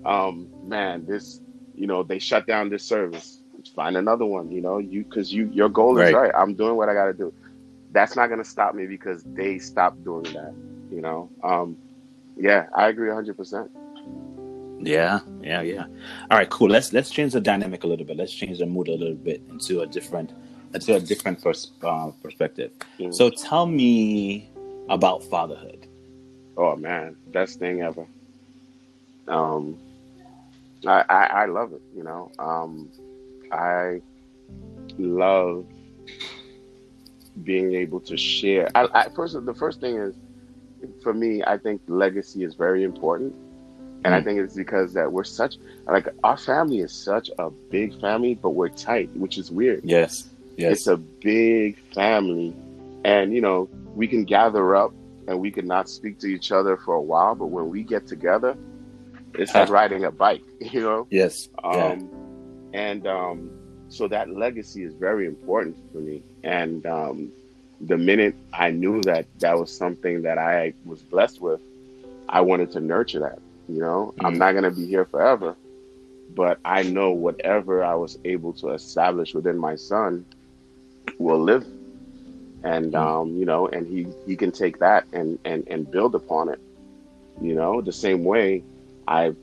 [0.05, 1.41] um, man, this,
[1.75, 3.43] you know, they shut down this service.
[3.75, 4.51] Find another one.
[4.51, 6.13] You know, you because you your goal is Right.
[6.13, 6.33] right.
[6.37, 7.33] I'm doing what I got to do.
[7.91, 10.55] That's not going to stop me because they stopped doing that.
[10.91, 11.79] You know, um,
[12.37, 13.37] yeah, I agree 100.
[13.37, 13.71] percent
[14.81, 15.87] Yeah, yeah, yeah.
[16.31, 16.69] All right, cool.
[16.69, 18.17] Let's let's change the dynamic a little bit.
[18.17, 20.33] Let's change the mood a little bit into a different
[20.75, 22.71] into a different pers- uh, perspective.
[22.99, 23.15] Mhm.
[23.15, 24.51] So tell me
[24.89, 25.87] about fatherhood.
[26.57, 28.07] Oh man, best thing ever.
[29.27, 29.79] Um,
[30.87, 31.83] I, I I love it.
[31.97, 32.89] You know, um,
[33.53, 34.01] I
[34.99, 35.67] love
[37.45, 38.69] being able to share.
[38.75, 40.15] I, I first the first thing is
[41.03, 41.43] for me.
[41.45, 43.35] I think legacy is very important,
[44.05, 44.25] and I Mm.
[44.25, 45.57] think it's because that we're such
[45.87, 49.81] like our family is such a big family, but we're tight, which is weird.
[49.85, 52.55] Yes, yes, It's a big family,
[53.05, 54.93] and you know we can gather up
[55.27, 58.07] and we can not speak to each other for a while, but when we get
[58.07, 58.57] together,
[59.35, 61.07] it's like riding a bike, you know.
[61.11, 61.49] yes.
[61.65, 61.87] yeah.
[61.93, 62.09] Um,
[62.73, 63.51] and um,
[63.89, 66.23] so that legacy is very important for me.
[66.45, 67.33] And um,
[67.81, 71.61] the minute I knew that that was something that I was blessed with,
[72.29, 73.39] I wanted to nurture that.
[73.69, 74.39] You know, I'm Mm.
[74.39, 75.59] not going to be here forever,
[76.29, 80.27] but I know whatever I was able to establish within my son
[81.19, 81.67] will live.
[82.65, 82.97] And Mm.
[82.97, 86.61] um, you know, and he he can take that and and and build upon it.
[87.41, 88.65] You know, the same way
[89.07, 89.37] I've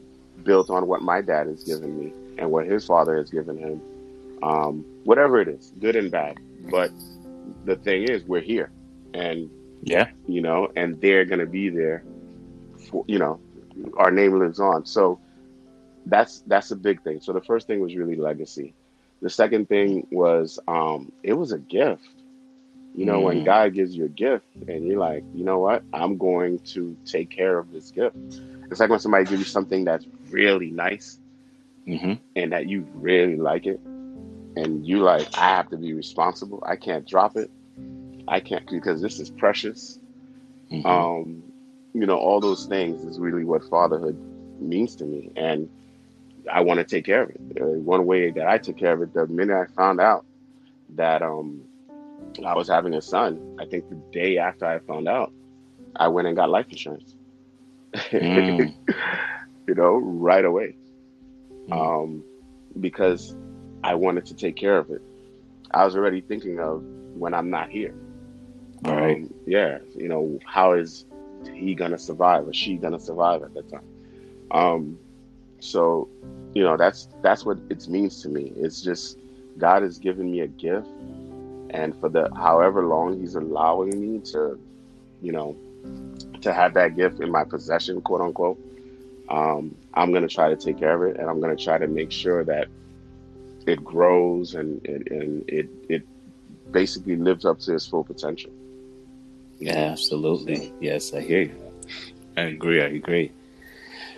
[0.44, 3.84] built on what my dad has given me and what his father has given him.
[4.42, 6.38] Um, whatever it is, good and bad.
[6.60, 6.92] But
[7.64, 8.72] the thing is, we're here,
[9.14, 12.06] and yeah, you know, and they're gonna be there.
[12.90, 13.42] For you know,
[13.98, 14.86] our name lives on.
[14.86, 15.20] So
[16.06, 17.20] that's that's a big thing.
[17.22, 18.76] So the first thing was really legacy.
[19.22, 22.08] The second thing was um, it was a gift.
[22.94, 23.42] You know, when Mm.
[23.42, 27.30] God gives you a gift, and you're like, you know what, I'm going to take
[27.30, 28.16] care of this gift.
[28.72, 31.20] It's like when somebody gives you something that's really nice
[31.88, 33.82] hmm and that you really like it
[34.56, 37.52] and you like i have to be responsible i can't drop it
[38.28, 40.00] i can't because this is precious
[40.70, 41.44] hmm um
[41.96, 44.18] you know all those things is really what fatherhood
[44.60, 45.70] means to me and
[46.52, 49.02] i want to take care of it uh, one way that i took care of
[49.02, 50.26] it the minute i found out
[50.96, 51.62] that um
[52.46, 55.32] i was having a son i think the day after i found out
[55.96, 57.16] i went and got life insurance
[58.12, 58.74] Mm.
[59.68, 60.76] you know right away
[61.70, 62.04] Mm.
[62.04, 62.24] um,
[62.80, 63.34] because
[63.84, 65.02] I wanted to take care of it.
[65.72, 66.84] I was already thinking of
[67.18, 67.94] when I'm not here.
[68.86, 69.18] All right.
[69.18, 71.06] Um, yeah, you know, how is
[71.48, 73.84] he gonna survive or she gonna survive at that time?
[74.52, 75.00] Um,
[75.60, 76.08] so,
[76.54, 78.52] you know, that's that's what it means to me.
[78.56, 79.18] It's just
[79.58, 80.88] God has given me a gift,
[81.72, 84.60] and for the however long He's allowing me to,
[85.22, 85.56] you know,
[86.42, 88.60] to have that gift in my possession, quote unquote.
[89.30, 92.12] Um, I'm gonna try to take care of it, and I'm gonna try to make
[92.12, 92.68] sure that
[93.66, 96.04] it grows and it, and it it
[96.72, 98.52] basically lives up to its full potential.
[99.60, 100.74] Yeah, absolutely.
[100.80, 101.56] Yes, I hear you.
[102.38, 102.82] I agree.
[102.82, 103.32] I agree.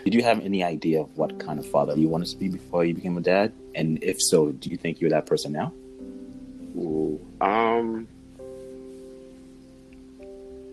[0.04, 2.86] Did you have any idea of what kind of father you wanted to be before
[2.86, 3.52] you became a dad?
[3.76, 5.74] And if so, do you think you're that person now?
[6.78, 8.08] Ooh, um,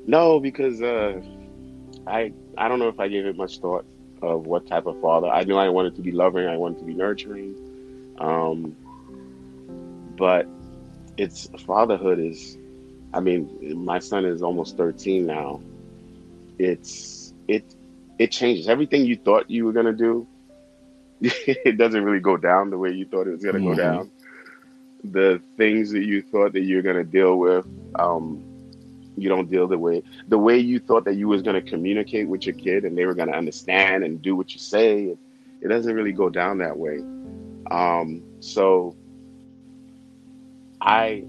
[0.07, 1.21] no, because uh,
[2.07, 3.85] I I don't know if I gave it much thought
[4.23, 5.29] of what type of father.
[5.29, 6.47] I knew I wanted to be loving.
[6.47, 7.55] I wanted to be nurturing.
[8.19, 8.77] Um,
[10.17, 10.47] but
[11.17, 12.57] it's fatherhood is.
[13.15, 13.51] I mean,
[13.85, 15.63] my son is almost thirteen now.
[16.59, 17.65] It's it
[18.19, 20.29] it changes everything you thought you were gonna do.
[21.21, 23.63] it doesn't really go down the way you thought it was gonna Mhm.
[23.63, 24.11] go down.
[25.05, 27.67] The things that you thought that you're gonna deal with,
[27.99, 28.45] um,
[29.17, 32.47] you don't deal the way the way you thought that you was gonna communicate with
[32.47, 35.05] your kid and they were gonna understand and do what you say.
[35.05, 35.19] It,
[35.63, 37.05] it doesn't really go down that way.
[37.71, 38.97] Um, so
[40.81, 41.27] I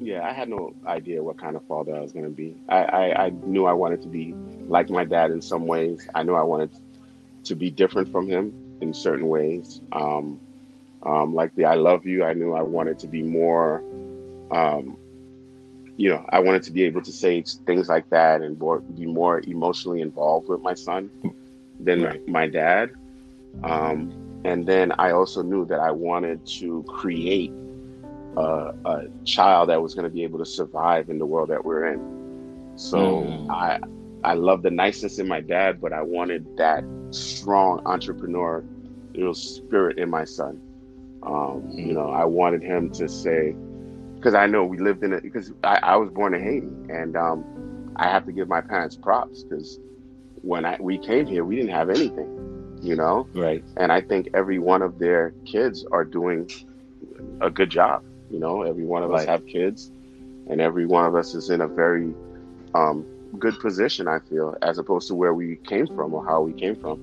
[0.00, 2.56] yeah, I had no idea what kind of father I was going to be.
[2.68, 4.34] I, I, I knew I wanted to be
[4.66, 6.08] like my dad in some ways.
[6.14, 6.70] I knew I wanted
[7.44, 9.80] to be different from him in certain ways.
[9.92, 10.40] Um,
[11.02, 13.82] um, like the I love you, I knew I wanted to be more,
[14.50, 14.96] um,
[15.96, 19.06] you know, I wanted to be able to say things like that and more, be
[19.06, 21.10] more emotionally involved with my son
[21.80, 22.28] than Right.
[22.28, 22.90] my dad.
[23.64, 27.52] Um, and then I also knew that I wanted to create
[28.38, 31.64] a, a child that was going to be able to survive in the world that
[31.64, 32.02] we're in.
[32.76, 33.46] So Mm.
[33.50, 33.78] I
[34.24, 38.64] I love the niceness in my dad, but I wanted that strong entrepreneur,
[39.14, 40.60] you know, spirit in my son.
[41.22, 43.56] Um, you know, I wanted him to say,
[44.20, 47.16] because I know we lived in it, because I, I was born in Haiti, and
[47.16, 47.46] um,
[47.96, 49.78] I have to give my parents props because
[50.42, 52.30] when I we came here, we didn't have anything,
[52.80, 53.28] you know.
[53.34, 53.64] Right.
[53.76, 56.50] And I think every one of their kids are doing
[57.40, 58.02] a good job.
[58.30, 59.90] You know, every one of us have kids,
[60.48, 62.14] and every one of us is in a very
[62.74, 63.06] um,
[63.38, 64.08] good position.
[64.08, 66.98] I feel, as opposed to where we came from or how we came from.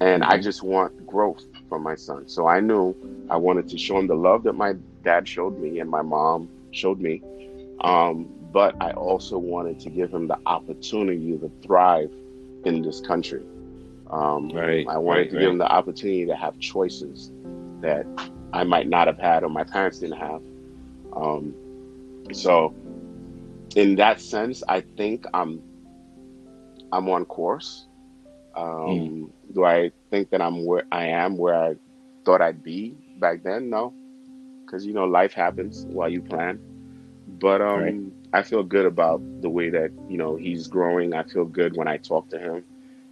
[0.00, 0.42] And I Mhm.
[0.42, 2.26] just want growth from my son.
[2.26, 2.94] So I knew
[3.28, 6.48] I wanted to show him the love that my dad showed me and my mom
[6.72, 7.22] showed me.
[7.82, 12.10] Um, but I also wanted to give him the opportunity to thrive
[12.64, 13.42] in this country.
[14.10, 17.30] Um, Right, I wanted right, to give him the opportunity to have choices
[17.80, 18.06] that
[18.52, 20.42] I might not have had or my parents didn't have.
[21.14, 21.54] Um,
[22.32, 22.74] so,
[23.74, 25.62] in that sense, I think I'm
[26.92, 27.86] I'm on course.
[28.56, 31.76] Um, Do I think that I'm where I am where I
[32.24, 33.70] thought I'd be back then?
[33.70, 33.94] No,
[34.64, 36.60] because you know life happens while you plan.
[37.26, 38.32] But um, Right.
[38.32, 41.14] I feel good about the way that you know he's growing.
[41.14, 42.64] I feel good when I talk to him,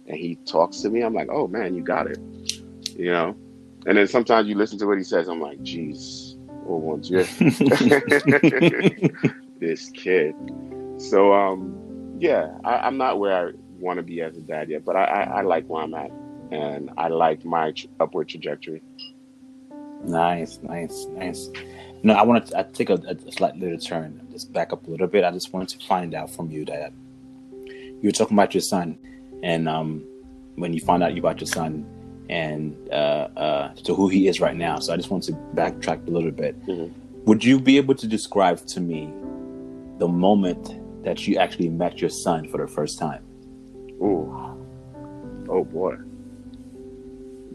[0.07, 1.01] and he talks to me.
[1.01, 2.19] I'm like, oh man, you got it,
[2.95, 3.35] you know.
[3.85, 5.27] And then sometimes you listen to what he says.
[5.27, 6.28] I'm like, geez,
[6.69, 7.23] oh mon dieu,
[9.59, 10.35] this kid.
[10.97, 14.85] So um, yeah, I, I'm not where I want to be as a dad yet,
[14.85, 16.11] but I, I, I like where I'm at,
[16.51, 18.81] and I like my tr- upward trajectory.
[20.03, 21.49] Nice, nice, nice.
[22.03, 24.89] No, I want to I take a, a slight little turn, just back up a
[24.89, 25.23] little bit.
[25.23, 26.93] I just wanted to find out from you that
[27.67, 28.97] you were talking about your son,
[29.43, 30.05] and um,
[30.55, 31.85] when you found out about your son
[32.29, 34.79] and uh, uh, to who he is right now.
[34.79, 36.59] So I just want to backtrack a little bit.
[36.67, 36.91] Mhm.
[37.25, 39.11] Would you be able to describe to me
[39.97, 43.23] the moment that you actually met your son for the first time?
[44.01, 44.33] Ooh,
[45.49, 45.95] oh boy,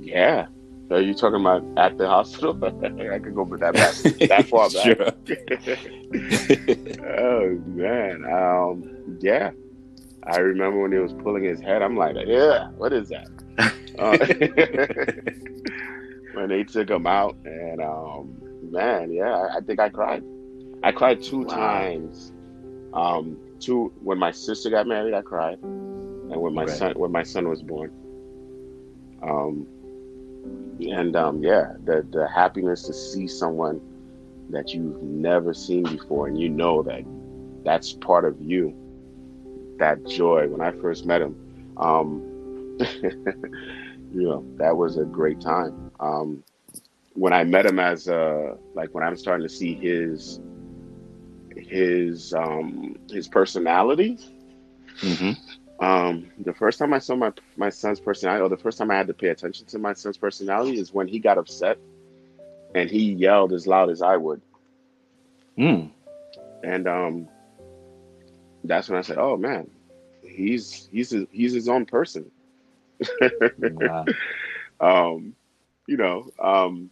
[0.01, 0.47] yeah.
[0.91, 2.53] Are you talking about at the hospital?
[2.65, 3.95] I could go with that back,
[4.29, 5.15] that far back.
[7.21, 9.51] oh man, um, yeah.
[10.27, 11.83] I remember when he was pulling his head.
[11.83, 13.29] I'm like, yeah, what is that?
[13.99, 14.19] Uh,
[16.33, 20.25] when they took him out, and um, man, yeah, I, I think I cried.
[20.83, 21.45] I cried two Wow.
[21.45, 22.33] times.
[22.93, 26.67] Um, two when my sister got married, I cried, and when my Right.
[26.67, 27.91] son when my son was born.
[29.23, 29.69] Um,
[30.81, 33.81] and um, yeah, the the happiness to see someone
[34.51, 37.03] that you've never seen before, and you know that
[37.65, 38.75] that's part of you.
[39.79, 41.37] That joy when I first met him,
[41.77, 42.23] um,
[44.15, 45.91] you know, that was a great time.
[46.01, 46.45] Um,
[47.15, 50.41] when I met him as uh, like when I'm starting to see his
[51.57, 54.19] his um, his personality.
[55.01, 55.85] Mm-hmm.
[55.85, 58.97] Um, the first time I saw my my son's personality, or the first time I
[58.97, 61.79] had to pay attention to my son's personality, is when he got upset
[62.75, 64.41] and he yelled as loud as I would,
[65.59, 65.91] Mm.
[66.63, 67.29] and um,
[68.65, 69.71] that's when I said, "Oh man,
[70.23, 72.31] he's he's his, he's his own person."
[73.59, 74.05] Wow.
[74.81, 75.35] um,
[75.87, 76.91] you know, um,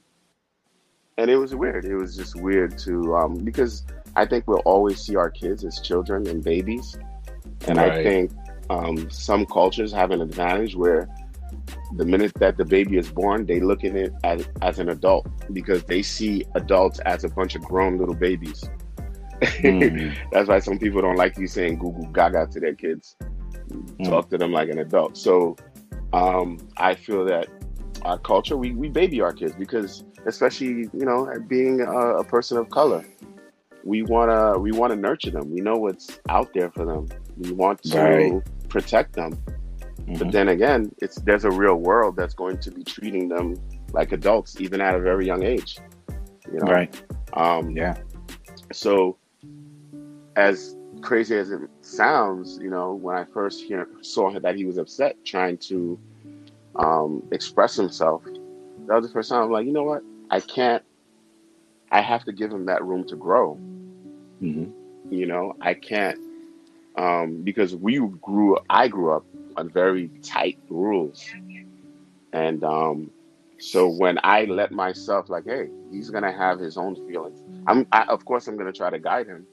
[1.19, 1.85] and it was weird.
[1.85, 3.85] It was just weird to um, because
[4.17, 6.99] I think we'll always see our kids as children and babies,
[7.67, 8.33] and I think
[8.71, 11.09] um, some cultures have an advantage where
[11.95, 15.29] the minute that the baby is born, they look at it as, as an adult
[15.53, 18.65] because they see adults as a bunch of grown little babies.
[19.41, 20.17] Mm.
[20.33, 23.17] That's why some people don't like you saying "goo goo gaga" to their kids.
[24.05, 25.17] Talk to them like an adult.
[25.17, 25.57] So
[26.13, 27.49] um, I feel that
[28.03, 32.57] our culture, we, we baby our kids because, especially you know, being a, a person
[32.59, 33.05] of color,
[33.85, 35.51] we wanna we wanna nurture them.
[35.51, 37.09] We know what's out there for them.
[37.37, 38.33] We want to Right.
[38.69, 39.33] protect them.
[40.07, 40.19] Mhm.
[40.19, 43.55] But then again, it's there's a real world that's going to be treating them
[43.93, 45.79] like adults, even at a very young age.
[46.53, 47.03] You know, Right.
[47.35, 47.95] um, Yeah.
[48.73, 49.17] so,
[50.37, 54.79] as crazy as it sounds, you know, when I first hear, saw that he was
[54.79, 55.99] upset trying to
[56.77, 58.25] um, express himself,
[58.87, 60.03] that was the first time I'm like, you know what?
[60.31, 60.83] I can't.
[61.91, 63.61] I have to give him that room to grow.
[64.41, 64.65] hmm
[65.11, 66.19] You know, I can't
[66.97, 68.57] um, because we grew.
[68.69, 71.37] I grew up on very tight rules,
[72.33, 73.11] and um,
[73.59, 77.43] so when I let myself, like, hey, he's gonna have his own feelings.
[77.67, 79.47] I'm, I, of course, I'm gonna try to guide him.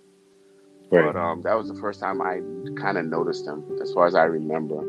[0.92, 1.14] Right.
[1.14, 2.42] But um, that was the first time I
[2.82, 4.82] kind of noticed him, as far as I remember.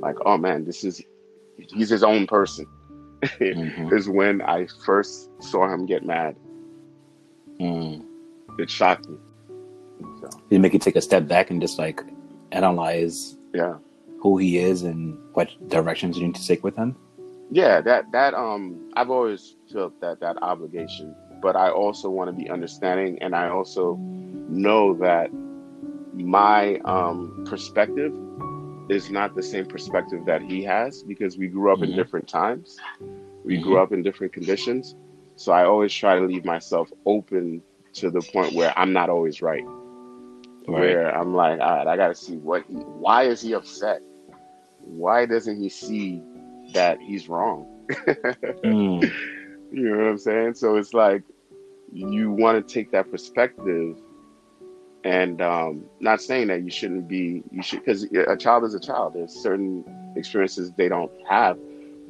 [0.00, 1.02] Like, oh man, this is
[1.56, 2.66] he's his own person.
[3.22, 3.92] Mhm.
[3.96, 6.36] is when I first saw him get mad.
[7.58, 8.04] Mm.
[8.58, 9.16] It shocked me.
[10.20, 12.02] So it make you take a step back and just like
[12.52, 13.76] analyze yeah,
[14.20, 16.94] who he is and what directions you need to take with him?
[17.50, 17.80] yeah.
[17.80, 22.50] That that um, I've always felt that that obligation, but I also want to be
[22.50, 23.96] understanding, and I also
[24.48, 25.30] know that
[26.16, 28.12] my um perspective
[28.88, 31.96] is not the same perspective that he has because we grew up in Mhm.
[31.96, 32.76] different times.
[33.44, 33.62] We Mhm.
[33.62, 34.94] grew up in different conditions.
[35.36, 37.62] So I always try to leave myself open
[37.94, 39.64] to the point where I'm not always right.
[40.66, 44.00] Where I'm like, all right, I got to see what, he, why is he upset?
[44.80, 46.22] Why doesn't he see
[46.74, 47.66] that he's wrong?
[48.64, 49.12] Mm.
[49.72, 50.54] You know what I'm saying?
[50.54, 51.22] So it's like
[51.92, 53.96] you want to take that perspective
[55.06, 58.80] and um, not saying that you shouldn't be, you should, because a child is a
[58.80, 59.14] child.
[59.14, 59.84] There's certain
[60.16, 61.58] experiences they don't have,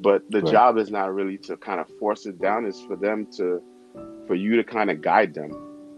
[0.01, 0.51] but the Right.
[0.51, 2.67] job is not really to kind of force it down.
[2.67, 3.63] It's for them to,
[4.27, 5.51] for you to kind of guide them,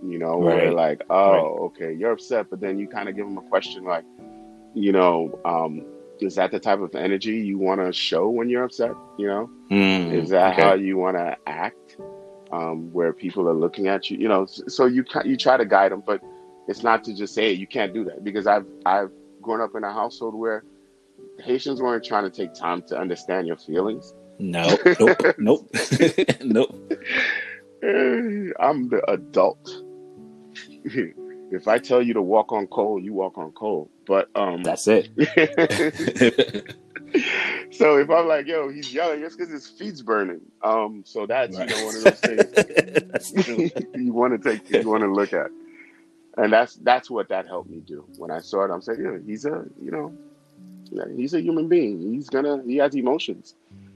[0.03, 1.43] you know, where like, oh, Right.
[1.67, 4.05] okay, you're upset, but then you kind of give them a question like,
[4.75, 5.81] you know, um,
[6.21, 8.93] is that the type of energy you want to show when you're upset?
[9.19, 10.13] You know, Mm.
[10.13, 10.63] is that Okay.
[10.63, 11.97] how you want to act
[12.53, 15.93] um, where people are looking at you you know so you you try to guide
[15.93, 16.21] them but
[16.69, 19.11] it's not to just say hey, you can't do that because i've i've
[19.43, 20.65] grown up in a household where
[21.41, 24.77] haitians weren't trying to take time to understand your feelings No.
[25.01, 25.23] Nope.
[25.39, 25.71] nope.
[26.45, 26.93] nope.
[27.83, 29.83] Eh, i'm the adult
[30.85, 34.87] if i tell you to walk on coal you walk on coal but um That's
[34.89, 35.09] it.
[37.71, 41.57] so if i'm like yo he's yelling it's because his feet's burning um so that's
[41.57, 41.69] Right.
[41.71, 45.51] you know one of those things you want to take you want to look at
[46.39, 49.19] and that's that's what that helped me do when i saw it i'm saying yeah
[49.27, 50.17] he's a you know
[51.17, 53.55] he's a human being he's gonna he has emotions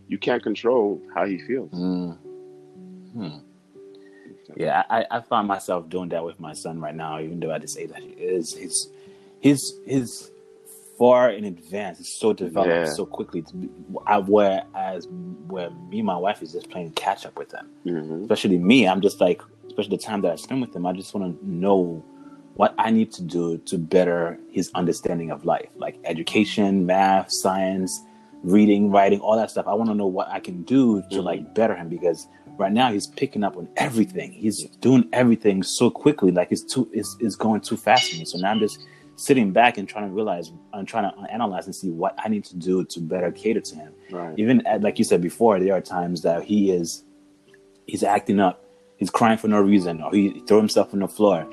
[0.09, 2.19] you can't control how he feels Mm.
[3.15, 3.29] Hmm.
[4.57, 7.63] Yeah, I, I find myself doing that with my son right now, even though at
[7.63, 8.89] this age that he is, he's
[9.41, 10.31] he's he's
[10.99, 11.99] far in advance.
[11.99, 12.93] He's so developed Yeah.
[12.93, 13.45] so quickly.
[14.07, 15.09] I, whereas
[15.49, 17.67] where me and my wife is just playing catch up with him.
[17.85, 20.93] hmm Especially me, I'm just like, especially the time that I spend with him, I
[20.93, 22.05] just want to know
[22.55, 28.01] what I need to do to better his understanding of life, like education, math, science,
[28.43, 29.67] reading, writing, all that stuff.
[29.67, 31.25] I want to know what I can do to Mhm.
[31.25, 32.27] like better him because
[32.59, 34.33] right now he's picking up on everything.
[34.33, 38.25] He's doing everything so quickly, like it's too it's, it's going too fast for me.
[38.25, 38.81] So now I'm just
[39.17, 42.45] sitting back and trying to realize I'm trying to analyze and see what I need
[42.47, 45.75] to do to better cater to him right even at, like you said before, there
[45.75, 47.05] are times that he is
[47.87, 48.65] he's acting up,
[48.97, 51.47] he's crying for no reason, or he throw himself on the floor,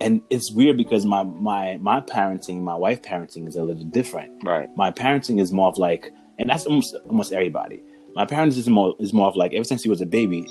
[0.00, 4.32] and it's weird because my my my parenting, my wife parenting is a little different.
[4.44, 7.82] right My parenting is more of like, and that's almost almost everybody.
[8.14, 10.46] My parents is more is more of like ever since he was a baby,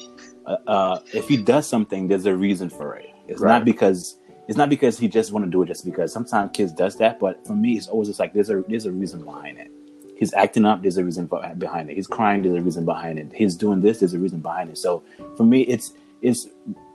[0.45, 3.09] uh, uh, if he does something, there's a reason for it.
[3.27, 3.53] It's Right.
[3.53, 4.17] not because
[4.47, 6.13] it's not because he just want to do it just because.
[6.13, 8.91] Sometimes kids does that, but for me, it's always just like there's a there's a
[8.91, 9.69] reason behind it.
[10.17, 10.81] He's acting up.
[10.81, 11.95] There's a reason behind it.
[11.95, 12.41] He's crying.
[12.41, 13.31] There's a reason behind it.
[13.35, 13.99] He's doing this.
[13.99, 14.77] There's a reason behind it.
[14.77, 15.03] So
[15.35, 15.91] for me, it's
[16.21, 16.47] it's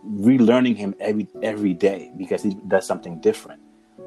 [0.07, 3.61] relearning him every every day because he does something different.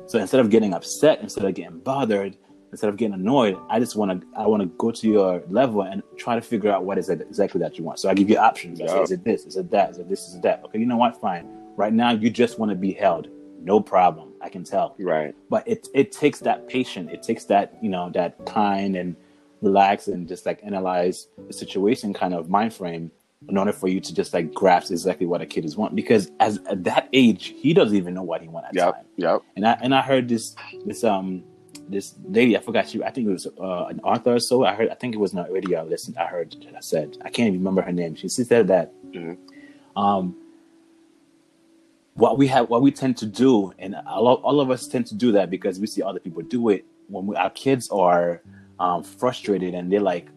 [0.08, 2.38] So instead of getting upset, instead of getting bothered,
[2.72, 5.82] instead of getting annoyed, I just want to I want to go to your level
[5.84, 8.00] and try to figure out what is it exactly that you want.
[8.00, 8.82] So I give you options.
[8.82, 9.46] I say, is it this?
[9.46, 9.92] Is it that?
[9.92, 10.28] Is it this?
[10.28, 10.64] Is it that?
[10.66, 11.20] Okay, you know what?
[11.20, 11.48] Fine.
[11.76, 13.30] Right now, you just want to be held.
[13.62, 14.34] No problem.
[14.42, 14.96] I can tell.
[15.00, 15.34] Right.
[15.50, 17.10] But it it takes that patience.
[17.12, 19.16] It takes that you know that kind and
[19.62, 23.12] relax and just like analyze the situation kind of mind frame
[23.50, 26.32] in order for you to just like grasp exactly what a kid is want because
[26.40, 29.06] as at that age he doesn't even know what he wants at yep, time.
[29.18, 29.42] Yep.
[29.56, 31.44] And I and I heard this this um
[31.88, 34.74] this lady I forgot she I think it was uh, an author or so I
[34.74, 37.48] heard I think it was not radio I listened I heard I said I can't
[37.48, 39.98] even remember her name she said that mm-hmm.
[39.98, 40.36] um
[42.16, 45.16] what we have what we tend to do and all, all of us tend to
[45.16, 48.42] do that because we see other people do it when we, our kids are
[48.80, 50.30] um, frustrated and they're like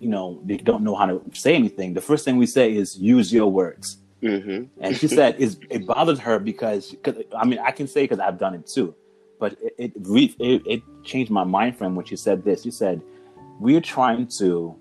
[0.00, 1.94] you know they don't know how to say anything.
[1.94, 3.98] The first thing we say is use your words.
[4.20, 4.64] Mm-hmm.
[4.80, 8.36] and she said it bothered her because cause, i mean i can say because i've
[8.36, 8.92] done it too
[9.38, 12.62] but it it, it it changed my mind frame when she said this.
[12.62, 13.00] She said
[13.60, 14.76] we're trying to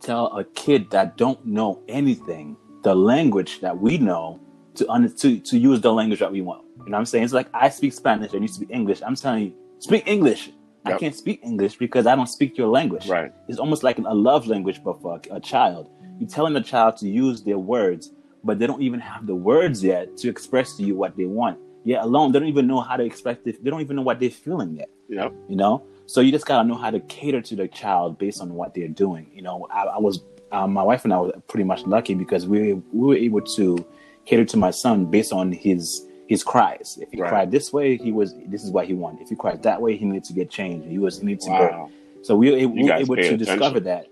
[0.00, 4.40] tell a kid that don't know anything the language that we know
[4.76, 7.24] to under, to to use the language that we want you know what i'm saying?
[7.24, 9.02] It's like i speak spanish and you speak english.
[9.04, 10.50] I'm telling you speak english
[10.86, 10.94] Yep.
[10.94, 13.08] I can't speak English because I don't speak your language.
[13.08, 13.32] Right.
[13.48, 15.90] It's almost like a love language, but for a, a child.
[16.18, 18.12] You're telling a child to use their words,
[18.44, 21.58] but they don't even have the words yet to express to you what they want.
[21.84, 23.62] Yet alone, they don't even know how to express it.
[23.62, 24.88] They don't even know what they're feeling yet.
[25.08, 25.32] Yep.
[25.48, 25.84] You know?
[26.06, 28.88] So you just gotta know how to cater to the child based on what they're
[28.88, 29.30] doing.
[29.34, 30.22] You know, I, I was
[30.52, 33.86] um, my wife and I were pretty much lucky because we we were able to
[34.24, 36.98] cater to my son based on his his cries.
[37.00, 37.28] If he right.
[37.28, 39.22] cried this way, he was this is what he wanted.
[39.22, 40.86] If he cried that way, he needed to get changed.
[40.86, 41.68] He was he needed to wow.
[41.68, 41.90] go.
[42.22, 43.38] So we were able, we were able to attention.
[43.38, 44.08] discover that.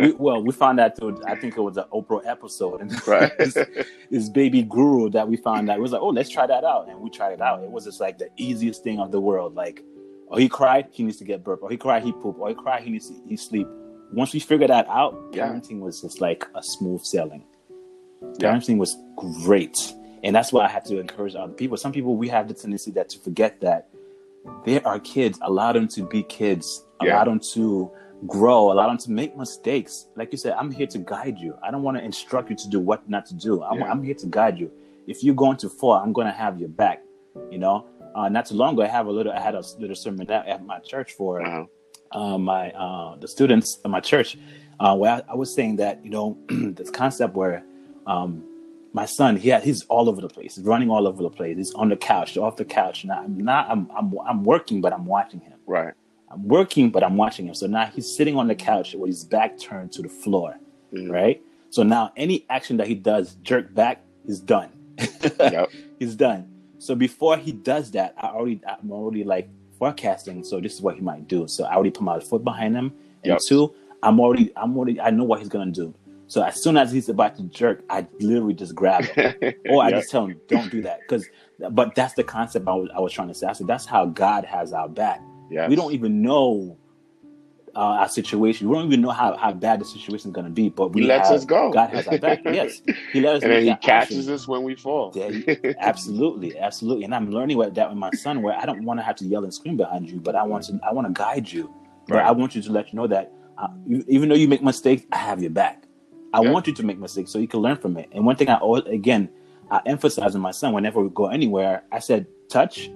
[0.00, 3.30] we, well, we found out through I think it was an Oprah episode, and right.
[3.38, 3.56] this,
[4.10, 6.98] this, baby guru that we found out was like, oh, let's try that out, and
[6.98, 7.62] we tried it out.
[7.62, 9.54] It was just like the easiest thing of the world.
[9.54, 9.84] Like,
[10.30, 12.54] oh, he cried, he needs to get burp, or he cried, he poop, or he
[12.54, 13.68] cried, he needs to he sleep.
[14.12, 15.46] Once we figured that out, yeah.
[15.46, 17.44] parenting was just like a smooth sailing.
[18.40, 19.76] Parenting was great
[20.22, 21.76] and that's why I have to encourage other people.
[21.76, 23.88] Some people we have the tendency that to forget that
[24.64, 25.38] there are kids.
[25.42, 26.84] Allow them to be kids.
[27.02, 27.14] Yeah.
[27.14, 27.90] Allow them to
[28.26, 28.72] grow.
[28.72, 30.06] Allow them to make mistakes.
[30.16, 31.56] Like you said, I'm here to guide you.
[31.62, 33.62] I don't want to instruct you to do what not to do.
[33.62, 33.90] I'm, yeah.
[33.90, 34.70] I'm here to guide you.
[35.06, 37.02] If you're going to fall, I'm going to have your back.
[37.50, 37.86] You know.
[38.14, 39.32] Uh, not too long ago, I have a little.
[39.32, 41.64] I had a little sermon at my church for uh-huh.
[42.18, 44.36] uh, my uh, the students of my church,
[44.80, 47.64] uh, where I, I, was saying that you know this concept where
[48.06, 48.44] um,
[48.92, 50.56] my son, he had, he's all over the place.
[50.56, 51.56] He's running all over the place.
[51.56, 53.04] He's on the couch, off the couch.
[53.04, 55.58] Now I'm not, I'm, I'm, I'm working, but I'm watching him.
[55.66, 55.94] Right.
[56.30, 57.54] I'm working, but I'm watching him.
[57.54, 60.56] So now he's sitting on the couch with his back turned to the floor.
[60.92, 61.10] Mm-hmm.
[61.10, 61.42] Right.
[61.70, 64.70] So now any action that he does, jerk back, is done.
[65.40, 65.70] yep.
[65.98, 66.50] He's done.
[66.78, 70.44] So before he does that, I already, I'm already like forecasting.
[70.44, 71.48] So this is what he might do.
[71.48, 72.92] So I already put my foot behind him.
[73.22, 73.40] And yep.
[73.40, 75.94] two, I'm already, I'm already, I know what he's gonna do.
[76.32, 79.34] So as soon as he's about to jerk, I literally just grab him,
[79.68, 79.98] or I yep.
[79.98, 81.28] just tell him, "Don't do that." Because,
[81.72, 83.48] but that's the concept I was, I was trying to say.
[83.48, 85.20] I said that's how God has our back.
[85.50, 85.68] Yes.
[85.68, 86.78] We don't even know
[87.76, 88.70] uh, our situation.
[88.70, 91.02] We don't even know how, how bad the situation is going to be, but we
[91.02, 91.70] he lets have, us go.
[91.70, 92.40] God has our back.
[92.46, 92.80] Yes,
[93.12, 93.50] He lets us.
[93.50, 95.12] and He catches us when we fall.
[95.14, 97.04] Yeah, absolutely, absolutely.
[97.04, 99.44] And I'm learning that with my son, where I don't want to have to yell
[99.44, 101.70] and scream behind you, but I want to I want to guide you.
[102.08, 102.26] But right.
[102.26, 105.02] I want you to let you know that uh, you, even though you make mistakes,
[105.12, 105.81] I have your back.
[106.32, 108.08] I want you to make mistakes so you can learn from it.
[108.12, 109.28] And one thing I always, again,
[109.70, 112.90] I emphasize with my son whenever we go anywhere, I said, touch.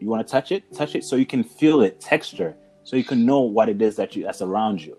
[0.00, 0.72] You want to touch it?
[0.72, 3.96] Touch it so you can feel it, texture, so you can know what it is
[3.96, 4.96] that you that's around you.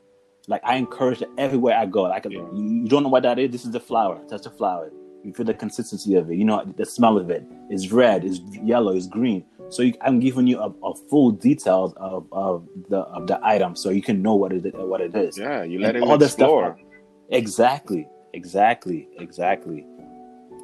[0.47, 2.03] Like I encourage it everywhere I go.
[2.03, 2.39] Like yeah.
[2.53, 3.51] you, don't know what that is.
[3.51, 4.21] This is the flower.
[4.29, 4.91] Touch the flower.
[5.23, 6.35] You feel the consistency of it.
[6.35, 7.43] You know the smell of it.
[7.69, 8.25] It's red.
[8.25, 8.95] It's yellow.
[8.95, 9.45] It's green.
[9.69, 13.75] So you, I'm giving you a, a, full details of, of the of the item,
[13.75, 15.37] so you can know what it what it is.
[15.37, 16.75] Yeah, you let and it all explore.
[16.75, 16.90] stuff.
[17.31, 19.85] Exactly, exactly, exactly.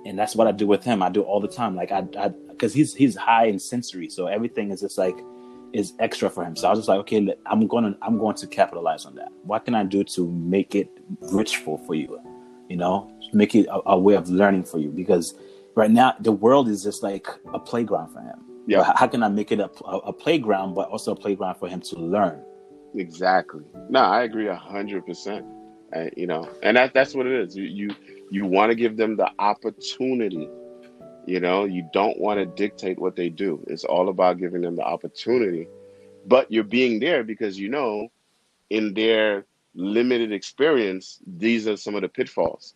[0.05, 1.01] And that's what I do with him.
[1.01, 1.75] I do all the time.
[1.75, 5.17] Like I, I, because he's he's high in sensory, so everything is just like
[5.73, 6.55] is extra for him.
[6.55, 9.31] So I was just like, okay, I'm gonna I'm going to capitalize on that.
[9.43, 10.89] What can I do to make it
[11.31, 12.19] richful for you?
[12.69, 15.35] You know, make it a, a way of learning for you because
[15.75, 18.39] right now the world is just like a playground for him.
[18.67, 18.91] Yeah.
[18.95, 21.79] How can I make it a, a, a playground, but also a playground for him
[21.81, 22.43] to learn?
[22.95, 23.63] Exactly.
[23.89, 25.45] No, I agree a hundred percent.
[25.97, 27.55] And, you know, and that, that's what it is.
[27.55, 27.95] You you,
[28.31, 30.49] you want to give them the opportunity.
[31.25, 33.63] You know, you don't want to dictate what they do.
[33.67, 35.67] It's all about giving them the opportunity.
[36.25, 38.09] But you're being there because you know
[38.69, 39.45] in their
[39.75, 42.75] limited experience, these are some of the pitfalls.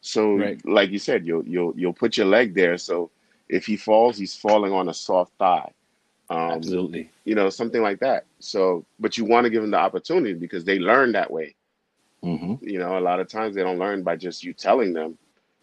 [0.00, 0.60] So Right.
[0.66, 2.78] like you said, you'll you'll you'll put your leg there.
[2.78, 3.10] So
[3.48, 5.72] if he falls, he's falling on a soft thigh.
[6.30, 7.10] Um, Absolutely.
[7.24, 8.26] you know, something like that.
[8.38, 11.54] So but you want to give them the opportunity because they learn that way.
[12.22, 15.18] Hmm You know, a lot of times they don't learn by just you telling them.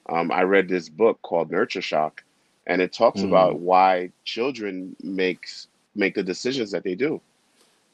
[0.10, 2.24] Um, I read this book called Nurture Shock,
[2.68, 3.24] and it talks Mm.
[3.24, 7.22] about why children makes make the decisions that they do.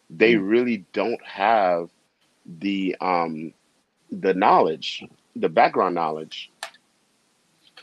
[0.10, 0.38] They Mm.
[0.38, 1.90] really don't have
[2.46, 3.54] the um,
[4.12, 5.04] the knowledge,
[5.36, 6.52] the background knowledge,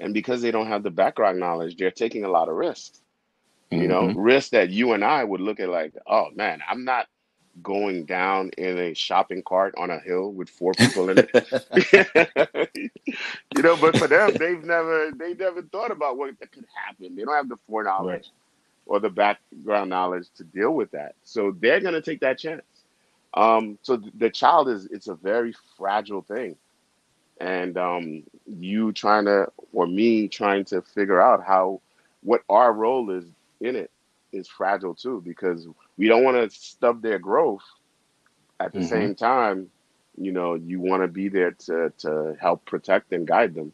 [0.00, 3.02] and because they don't have the background knowledge, they're taking a lot of risks.
[3.74, 6.84] You know, hmm risks that you and I would look at like, oh man, I'm
[6.84, 7.06] not
[7.62, 12.70] going down in a shopping cart on a hill with four people in it.
[13.56, 17.16] you know, but for them, they've never they never thought about what that could happen.
[17.16, 17.66] They don't have the right.
[17.68, 18.30] foreknowledge
[18.86, 21.14] or the background knowledge to deal with that.
[21.24, 22.62] So they're gonna take that chance.
[23.34, 26.56] Um, so th- the child is it's a very fragile thing.
[27.40, 31.80] And um, you trying to or me trying to figure out how
[32.22, 33.24] what our role is
[33.60, 33.90] in it
[34.32, 35.68] is fragile too because
[35.98, 37.64] we don't want to stub their growth
[38.60, 39.68] at the hmm same time
[40.16, 43.72] you know you want to be there to to help protect and guide them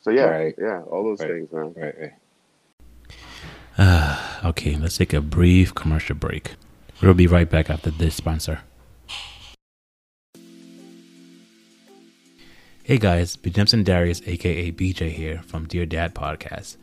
[0.00, 0.56] so yeah Right.
[0.58, 1.24] yeah all those Right.
[1.24, 1.94] things man Right.
[1.98, 2.12] Right.
[3.78, 6.54] Uh, okay, let's take a brief commercial break.
[7.02, 8.60] We'll be right back after this sponsor.
[12.82, 13.50] Hey guys, B.
[13.50, 16.76] Jimson Darius, aka BJ here from Dear Dad Podcast.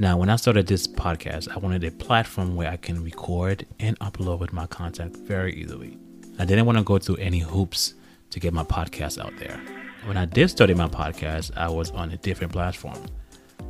[0.00, 3.98] Now, when I started this podcast, I wanted a platform where I can record and
[3.98, 5.98] upload my content very easily.
[6.38, 7.92] I didn't want to go through any hoops
[8.30, 9.60] to get my podcast out there.
[10.06, 12.96] When I did start my podcast, I was on a different platform.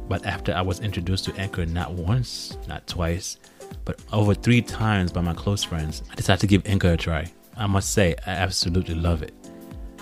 [0.08, 3.36] But after I was introduced to Anchor not once, not twice,
[3.84, 7.32] but over three times by my close friends, I decided to give Anchor a try.
[7.56, 9.34] I must say, I absolutely love it.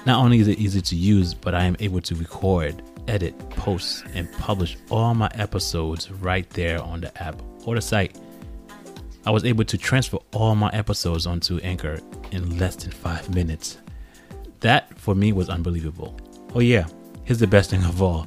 [0.05, 4.05] Not only is it easy to use, but I am able to record, edit, post,
[4.15, 8.17] and publish all my episodes right there on the app or the site.
[9.27, 12.01] I was able to transfer all my episodes onto Anchor
[12.31, 13.79] in less than five minutes.
[14.61, 16.19] That for me was unbelievable.
[16.55, 16.87] Oh, yeah,
[17.25, 18.27] here's the best thing of all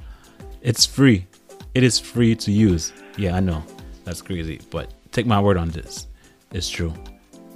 [0.61, 1.25] it's free.
[1.73, 2.93] It is free to use.
[3.17, 3.63] Yeah, I know.
[4.03, 6.07] That's crazy, but take my word on this.
[6.51, 6.93] It's true.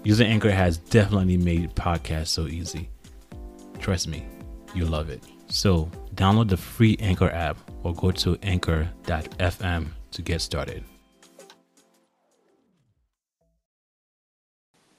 [0.04, 2.90] Using Anchor has definitely made podcasts so easy.
[3.80, 4.26] Trust me,
[4.74, 5.24] you'll love it.
[5.48, 10.84] So, download the free Anchor app or go to anchor.fm to get started.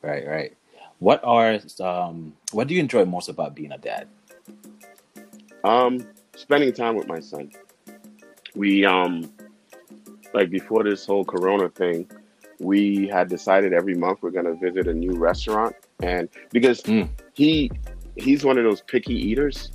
[0.02, 0.26] Right.
[0.26, 0.56] Right.
[0.98, 4.08] What are um what do you enjoy most about being a dad?
[5.64, 6.06] um
[6.36, 7.50] spending time with my son
[8.54, 9.28] we um
[10.32, 12.08] like before this whole corona thing
[12.60, 17.08] we had decided every month we're going to visit a new restaurant and because Mm.
[17.34, 17.70] he
[18.16, 19.72] he's one of those picky eaters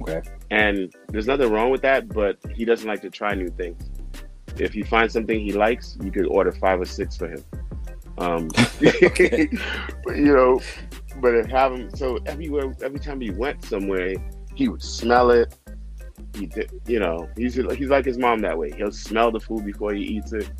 [0.00, 0.22] Okay.
[0.50, 3.90] and there's nothing wrong with that but he doesn't like to try new things.
[4.56, 7.44] If you find something he likes you could order five or six for him.
[8.18, 8.78] Um but,
[10.16, 10.60] you know
[11.20, 14.14] but if have him so everywhere every time he went somewhere
[14.54, 15.54] he would smell it.
[16.34, 18.70] He did you know he's he's like his mom that way.
[18.72, 20.50] He'll smell the food before he eats it.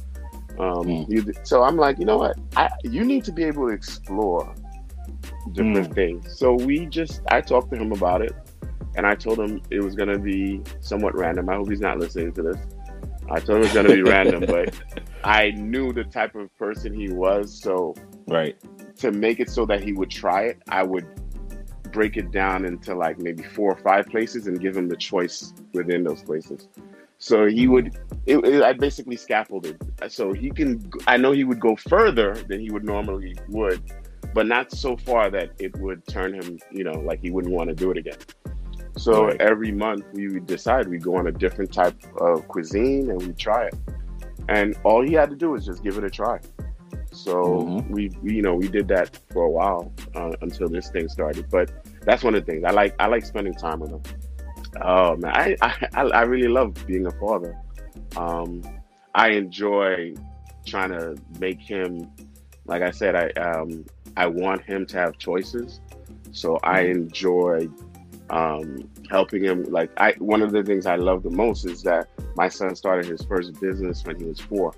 [0.58, 1.46] Um Mm.
[1.46, 2.38] so i'm like you know what?
[2.56, 4.54] I, you need to be able to explore
[5.52, 6.38] different things.
[6.38, 8.34] So we just i talked to him about it
[8.94, 11.48] and I told him it was gonna be somewhat random.
[11.48, 12.56] I hope he's not listening to this.
[13.30, 14.74] I told him it was gonna be random, but
[15.24, 17.94] I knew the type of person he was, so
[18.26, 18.56] Right.
[18.96, 21.06] to make it so that he would try it, I would
[21.92, 25.52] break it down into like maybe four or five places and give him the choice
[25.74, 26.68] within those places.
[27.18, 29.78] So he would, it, it, I basically scaffolded.
[30.08, 33.80] So he can, I know he would go further than he would normally would,
[34.34, 37.68] but not so far that it would turn him, you know, like he wouldn't want
[37.68, 38.16] to do it again.
[38.96, 39.40] So Right.
[39.40, 43.32] every month we would decide we go on a different type of cuisine and we
[43.32, 43.74] try it.
[44.48, 46.40] And all he had to do was just give it a try.
[47.12, 47.34] So
[47.66, 47.90] Mhm.
[47.90, 51.46] we, we, you know, we did that for a while uh, until this thing started.
[51.50, 51.70] But
[52.02, 52.94] that's one of the things I like.
[52.98, 54.02] I like spending time with him.
[54.82, 57.54] Oh man, I I, I I really love being a father.
[58.16, 58.62] Um,
[59.14, 60.14] I enjoy
[60.66, 62.10] trying to make him,
[62.66, 63.84] like I said, I um,
[64.16, 65.80] I want him to have choices.
[66.32, 67.68] So I enjoy
[68.30, 69.64] um, helping him.
[69.64, 73.06] Like I, one of the things I love the most is that my son started
[73.06, 74.74] his first business when he was four.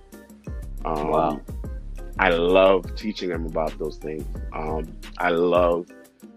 [0.85, 1.41] Um, Wow.
[2.19, 4.25] I love teaching him about those things.
[4.53, 5.89] Um, I love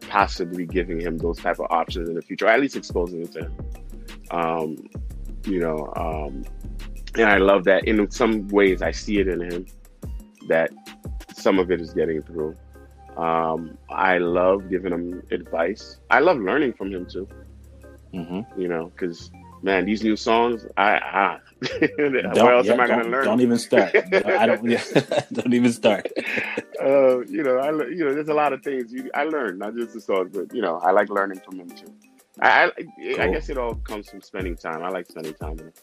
[0.09, 3.31] possibly giving him those type of options in the future, or at least exposing it
[3.33, 3.57] to him.
[4.31, 4.89] Um,
[5.45, 6.43] you know, um,
[7.15, 7.87] and I love that.
[7.87, 9.65] In some ways, I see it in him
[10.47, 10.71] that
[11.35, 12.55] some of it is getting through.
[13.17, 15.97] Um, I love giving him advice.
[16.09, 17.27] I love learning from him too.
[18.13, 18.61] Mm-hmm.
[18.61, 19.31] You know, because
[19.63, 21.39] man, these new songs, I ah,
[21.79, 23.25] where Don't, else yeah, am I going to learn?
[23.25, 23.95] don't even start.
[24.13, 24.69] I don't.
[24.69, 24.83] Yeah,
[25.33, 26.07] don't even start.
[26.81, 29.75] uh, you know, I you know, there's a lot of things you, I learned, not
[29.75, 31.93] just the songs, but you know, I like learning from him too.
[32.39, 32.71] I, I,
[33.19, 34.83] I guess it all comes from spending time.
[34.83, 35.73] I like spending time with him.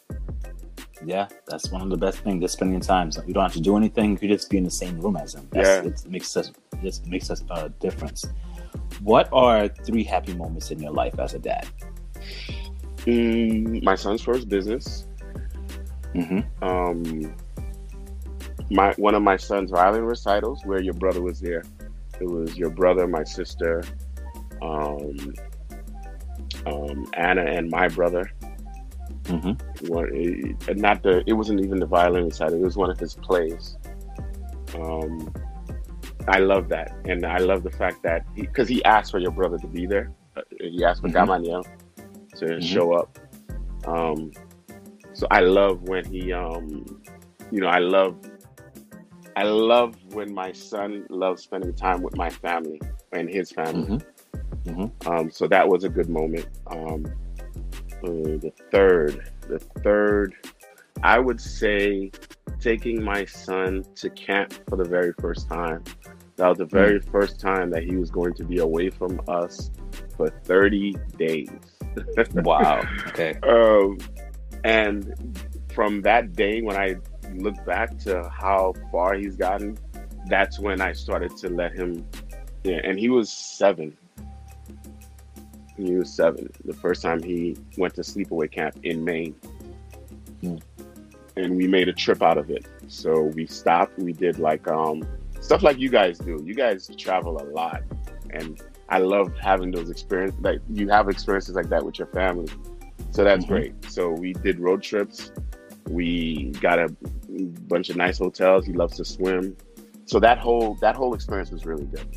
[1.03, 2.41] Yeah, that's one of the best things.
[2.41, 3.11] Just spending time.
[3.11, 4.17] So you don't have to do anything.
[4.21, 5.47] You just be in the same room as them.
[5.51, 5.91] That's, Yeah.
[5.91, 8.25] it makes us just makes us a difference.
[9.01, 11.67] What are three happy moments in your life as a dad?
[13.05, 15.05] Mm, my son's first business.
[16.13, 16.63] Mm-hmm.
[16.63, 17.35] Um,
[18.71, 21.63] my one of my son's violin recitals where your brother was there.
[22.19, 23.83] It was your brother, my sister,
[24.61, 25.33] um,
[26.65, 28.31] um, Anna, and my brother.
[29.25, 29.87] Mm-hmm.
[29.87, 31.23] One, it, not the.
[31.25, 32.55] It wasn't even the violin recital.
[32.55, 33.77] It was one of his plays.
[34.75, 35.33] Um,
[36.27, 39.57] I love that, and I love the fact that because he, asked for your brother
[39.57, 40.11] to be there.
[40.37, 41.13] Uh, He asked for Mhm.
[41.13, 41.63] Gamaliel
[42.37, 42.61] to Mhm.
[42.61, 43.17] show up.
[43.87, 44.31] Um,
[45.13, 46.85] so I love when he, um,
[47.51, 48.17] you know, I love,
[49.35, 53.99] I love when my son loves spending time with my family and his family.
[54.65, 55.09] Mm-hmm.
[55.09, 56.47] Um, so that was a good moment.
[56.67, 57.05] Um,
[58.05, 60.35] uh, the third, the third,
[61.03, 62.11] I would say
[62.59, 65.83] taking my son to camp for the very first time.
[66.37, 69.71] That was the very first time that he was going to be away from us
[70.17, 71.49] for 30 days.
[72.33, 72.81] Wow.
[73.07, 73.35] Okay.
[73.43, 73.97] Um,
[74.65, 75.39] and
[75.73, 76.95] from that day, when I
[77.35, 79.77] look back to how far he's gotten,
[80.27, 82.05] that's when I started to let him.
[82.65, 83.95] Yeah, and he was seven.
[85.77, 89.35] He was seven the first time he went to sleepaway camp in Maine.
[90.41, 90.57] Hmm.
[91.35, 92.65] And we made a trip out of it.
[92.87, 93.97] So we stopped.
[93.99, 95.03] We did like um
[95.41, 96.41] stuff like you guys do.
[96.45, 97.83] You guys travel a lot,
[98.29, 100.39] and I love having those experiences.
[100.41, 102.47] Like you have experiences like that with your family.
[103.11, 103.49] So that's Mhm.
[103.49, 103.85] great.
[103.91, 105.31] So we did road trips.
[105.89, 106.89] We got a
[107.67, 108.65] bunch of nice hotels.
[108.65, 109.55] He loves to swim.
[110.05, 112.07] So that whole that whole experience was really good.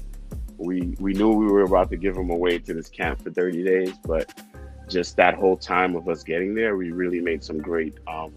[0.59, 3.63] We we knew we were about to give him away to this camp for 30
[3.65, 4.43] days, but
[4.89, 8.33] just that whole time of us getting there, we really made some great um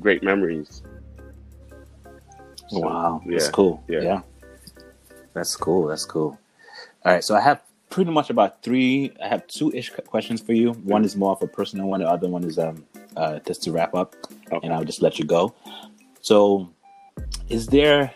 [0.00, 0.82] great memories.
[2.68, 3.82] So, Wow, that's cool.
[3.88, 4.00] yeah.
[4.00, 4.20] Yeah.
[5.34, 5.86] that's cool.
[5.86, 6.38] That's cool.
[7.04, 9.12] All right, so I have pretty much about three.
[9.22, 10.72] I have two ish questions for you.
[10.72, 12.00] One is more of a personal one.
[12.00, 12.84] The other one is um
[13.16, 14.14] uh, just to wrap up,
[14.52, 14.66] Okay.
[14.66, 15.54] and I'll just let you go.
[16.20, 16.68] So,
[17.48, 18.12] is there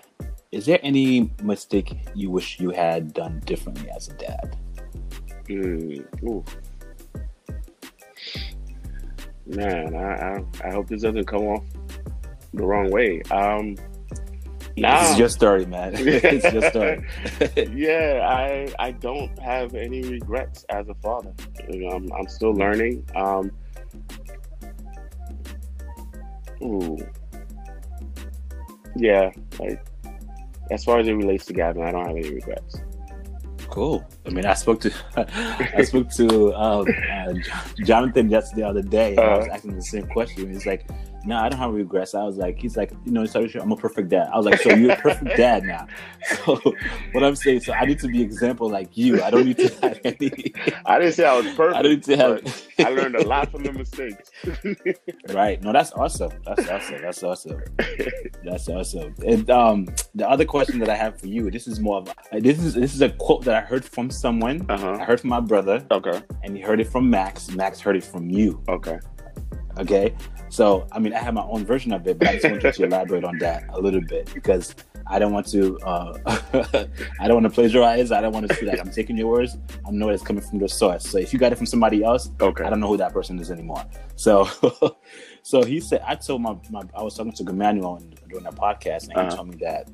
[0.53, 4.57] is there any mistake you wish you had done differently as a dad?
[5.45, 6.47] Mm.
[9.47, 11.65] Man, I, I I hope this doesn't come off
[12.53, 13.23] the wrong way.
[13.31, 13.77] Um,
[14.77, 15.01] nah.
[15.01, 15.95] This is your story, man.
[15.97, 17.05] it's your story.
[17.77, 21.33] yeah, I I don't have any regrets as a father.
[21.69, 23.05] You know, I'm I'm still learning.
[23.15, 23.51] Um,
[26.63, 26.99] ooh,
[28.97, 29.85] yeah, like
[30.71, 32.77] as far as it relates to Gavin, I don't have any regrets.
[33.69, 34.05] Cool.
[34.27, 34.93] I mean, I spoke to
[35.77, 37.35] I spoke to um, uh,
[37.85, 39.11] Jonathan just the other day.
[39.13, 39.53] And I was Uh.
[39.53, 40.53] asking the same question.
[40.53, 40.89] He's like,
[41.25, 43.25] "No, I don't have regrets." I was like, "He's like, you know,
[43.61, 45.87] I'm a perfect dad." I was like, "So you're a perfect dad now."
[46.45, 46.57] So
[47.13, 49.23] what I'm saying, so I need to be example like you.
[49.23, 50.53] I don't need to have any.
[50.85, 51.77] I didn't say I was perfect.
[51.77, 52.65] I to have.
[52.79, 54.31] I learned a lot from the mistakes.
[55.31, 55.63] Right.
[55.63, 56.33] No, that's awesome.
[56.45, 57.03] That's awesome.
[57.03, 57.63] That's awesome.
[58.45, 59.15] That's awesome.
[59.27, 62.41] And um, the other question that I have for you, this is more of a,
[62.41, 64.67] this is this is a quote that I heard from someone.
[64.69, 66.21] Uh I heard from my brother, Okay.
[66.43, 67.51] and he heard it from Max.
[67.51, 68.63] Max heard it from you.
[68.69, 68.99] Okay.
[69.79, 70.15] Okay.
[70.49, 72.73] So I mean, I have my own version of it, but I just want you
[72.73, 74.75] to elaborate on that a little bit because
[75.07, 75.79] I don't want to.
[75.81, 76.19] Uh,
[77.21, 78.13] I don't want to plagiarize.
[78.13, 79.57] I don't want to feel like I'm taking your words.
[79.87, 81.09] I know it's coming from the source.
[81.09, 82.65] So if you got it from somebody else, Okay.
[82.65, 83.85] I don't know who that person is anymore.
[84.17, 84.49] So,
[85.43, 89.05] so he said, I told my, my I was talking to Emmanuel during a podcast,
[89.09, 89.37] and he Uh-huh.
[89.37, 89.89] told me that,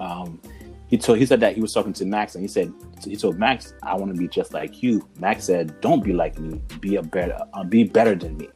[0.00, 0.40] um,
[0.86, 2.72] he told he said that he was talking to Max, and he said
[3.04, 5.06] he told Max, I want to be just like you.
[5.18, 6.62] Max said, Don't be like me.
[6.80, 8.48] Be a better, uh, be better than me.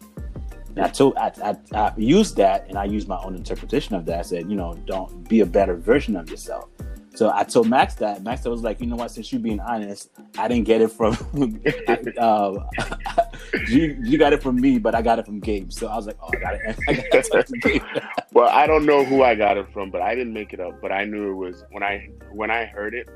[0.75, 4.07] And I told I, I, I used that, and I used my own interpretation of
[4.07, 4.19] that.
[4.19, 6.69] I said, you know, don't be a better version of yourself.
[7.15, 8.23] So I told Max that.
[8.23, 9.11] Max was like, you know what?
[9.11, 11.13] Since you're being honest, I didn't get it from.
[12.19, 12.55] uh,
[13.69, 15.73] you you got it from me, but I got it from Gabe.
[15.73, 16.79] So I was like, oh, I got it.
[16.89, 17.83] I got talk to Gabe.
[18.33, 20.81] Well, I don't know who I got it from, but I didn't make it up.
[20.81, 23.09] But I knew it was when I when I heard it,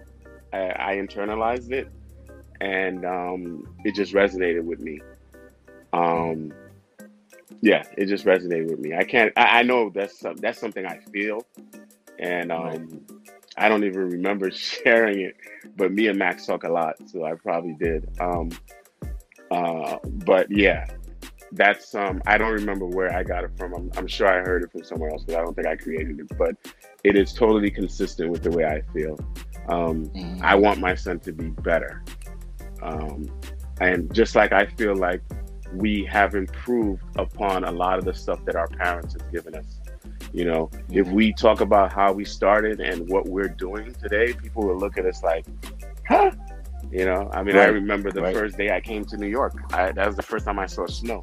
[0.53, 1.91] I, I internalized it,
[2.61, 5.01] and um, it just resonated with me.
[5.93, 6.53] Um,
[7.61, 8.95] yeah, it just resonated with me.
[8.95, 9.33] I can't.
[9.37, 11.47] I, I know that's some, that's something I feel,
[12.19, 12.83] and um, Right.
[13.57, 15.37] I don't even remember sharing it.
[15.77, 18.09] But me and Max talk a lot, so I probably did.
[18.21, 18.51] Um,
[19.51, 20.87] uh, but yeah,
[21.53, 22.23] that's um.
[22.27, 23.75] I don't remember where I got it from.
[23.75, 26.21] I'm, I'm sure I heard it from somewhere else, but I don't think I created
[26.21, 26.39] it.
[26.39, 26.57] But
[27.05, 29.19] it is totally consistent with the way I feel.
[29.69, 30.43] Um, Mhm.
[30.43, 32.03] I want my son to be better.
[32.83, 33.31] Um,
[33.81, 35.21] and just like I feel like
[35.73, 39.81] we have improved upon a lot of the stuff that our parents have given us.
[40.33, 41.13] You know, if Mhm.
[41.13, 45.07] we talk about how we started and what we're doing today, people will look at
[45.07, 45.47] us like,
[46.09, 46.31] huh?
[46.91, 48.35] You know, I mean, I remember the right.
[48.35, 49.55] first day I came to New York.
[49.73, 51.21] I, that was the first time I saw snow.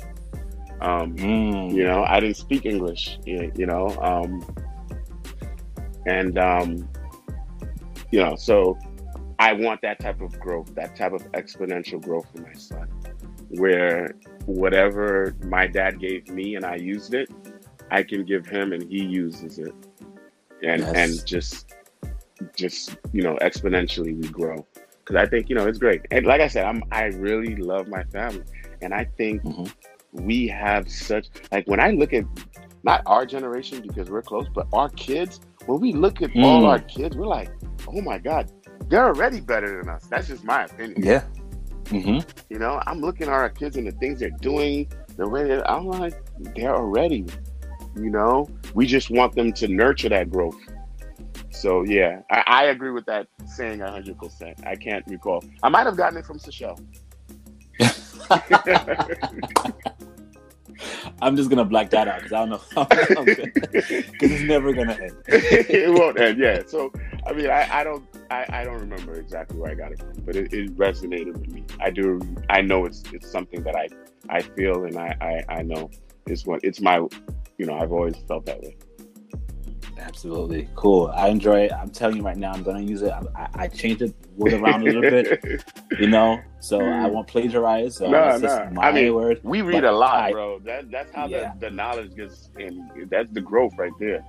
[0.82, 1.74] Um, Mm.
[1.74, 4.44] you know i didn't speak english you you know um
[6.06, 6.89] and um
[8.12, 8.78] you know so
[9.39, 12.89] i want that type of growth that type of exponential growth for my son
[13.58, 14.14] where
[14.45, 17.30] whatever my dad gave me and i used it
[17.91, 19.74] i can give him and he uses it
[20.64, 20.93] and Yes.
[20.95, 21.74] and just
[22.56, 24.66] just you know exponentially we grow
[24.99, 27.88] because i think you know it's great and like i said i'm i really love
[27.88, 28.43] my family
[28.82, 29.72] and i think Mhm.
[30.12, 32.24] we have such like when I look at
[32.84, 36.68] not our generation because we're close, but our kids, when we look at all Mm.
[36.68, 37.49] our kids, we're like,
[37.88, 38.51] oh my God,
[38.89, 40.06] they're already better than us.
[40.08, 41.01] That's just my opinion.
[41.01, 41.24] Yeah.
[42.02, 42.20] Hmm
[42.50, 44.88] You know, I'm looking at our kids and the things they're doing,
[45.18, 46.16] the way that I'm like,
[46.56, 47.26] they're already,
[47.96, 50.58] you know, we just want them to nurture that growth.
[51.52, 54.58] So yeah, I, I agree with that saying hundred percent.
[54.66, 55.44] I can't recall.
[55.62, 56.80] I might have gotten it from Seychelles.
[61.22, 63.38] I'm just gonna black that out because I don't know because
[64.22, 65.16] it's never gonna end.
[65.28, 66.39] it won't end.
[66.39, 66.64] Yeah.
[66.68, 66.91] So
[67.28, 70.13] I mean, I, I don't I, I don't remember exactly where I got it from,
[70.25, 71.63] but it, it resonated with me.
[71.79, 72.19] I do.
[72.49, 73.88] I know it's it's something that I
[74.29, 75.15] I feel and I
[75.49, 75.89] I, I know
[76.25, 76.97] it's what it's my
[77.57, 78.75] you know I've always felt that way.
[79.99, 81.11] Absolutely cool.
[81.15, 81.71] I enjoy it.
[81.71, 83.13] I'm telling you right now, I'm gonna use it.
[83.36, 85.63] I, I, changed it word around a little bit,
[85.99, 86.39] you know.
[86.59, 87.97] So I won't plagiarize.
[87.97, 88.69] So No, it's just no.
[88.71, 89.39] my I mean, word.
[89.43, 90.59] we read But a lot, I- bro.
[90.59, 91.53] That that's how Yeah.
[91.59, 94.25] the, the knowledge gets, and that's the growth right there.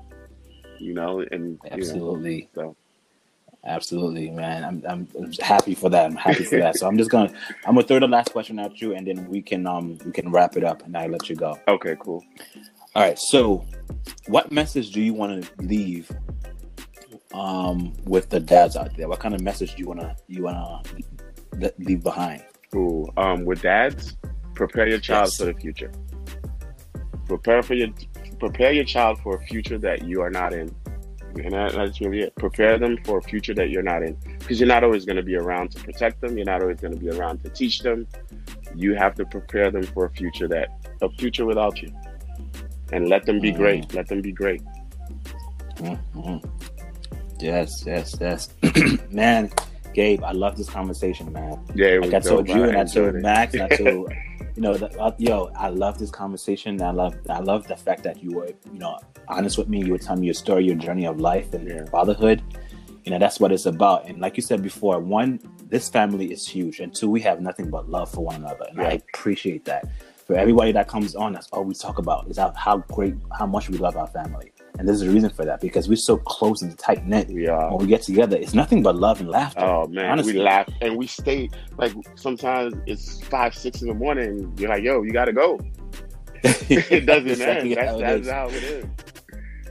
[0.78, 2.48] You know, and you know, Absolutely.
[2.54, 2.76] so
[3.66, 4.62] Absolutely, man.
[4.62, 6.04] I'm, I'm I'm happy for that.
[6.06, 6.76] I'm happy for that.
[6.76, 7.32] So I'm just gonna
[7.66, 10.30] I'm gonna throw the last question at you, and then we can um we can
[10.30, 11.58] wrap it up, and I let you go.
[11.68, 12.22] okay, cool.
[12.94, 13.18] All right.
[13.18, 13.64] So,
[14.26, 16.10] what message do you want to leave
[17.32, 19.08] um with the dads out there?
[19.08, 20.82] What kind of message do you wanna you wanna
[21.78, 22.44] leave behind?
[22.72, 23.12] Cool.
[23.16, 24.16] Um, with dads,
[24.54, 25.36] prepare your child Yes.
[25.36, 25.90] for the future.
[27.26, 27.88] Prepare for your
[28.38, 30.74] prepare your child for a future that you are not in,
[31.38, 32.34] and that, that's really it.
[32.36, 35.22] Prepare them for a future that you're not in, because you're not always going to
[35.22, 36.36] be around to protect them.
[36.36, 38.06] You're not always going to be around to teach them.
[38.74, 40.68] You have to prepare them for a future that
[41.02, 41.90] a future without you,
[42.92, 43.56] and let them be Mm.
[43.56, 43.94] great.
[43.94, 44.62] Let them be great.
[45.76, 46.42] Mhm.
[47.40, 48.48] Yes, yes, yes.
[49.10, 49.50] man,
[49.92, 51.58] Gabe, I love this conversation, man.
[51.74, 53.22] Yeah, it was Like I told you, and I told it.
[53.22, 54.12] Max, and I told
[54.54, 56.80] you know, the, uh, yo, I love this conversation.
[56.80, 58.98] I love, I love the fact that you were, you know,
[59.28, 59.84] honest with me.
[59.84, 61.84] You were telling me your story, your journey of life and Yeah.
[61.86, 62.42] fatherhood.
[63.04, 64.06] You know, that's what it's about.
[64.08, 67.68] And like you said before, one, this family is huge, and two, we have nothing
[67.68, 69.88] but love for one another, and I appreciate that.
[70.26, 73.44] For everybody that comes on, that's all we talk about is how, how great, how
[73.44, 76.62] much we love our family, and there's a reason for that because we're so close
[76.62, 77.28] and tight knit.
[77.28, 77.70] we are.
[77.70, 79.60] When we get together, it's nothing but love and laughter.
[79.60, 80.34] Oh man, Honestly.
[80.34, 81.48] we laugh and we stay.
[81.78, 84.52] Like sometimes it's five, six in the morning.
[84.58, 85.60] You're like, "Yo, you got to go."
[86.44, 87.78] it doesn't end.
[87.78, 88.86] how That's, it that's how it is.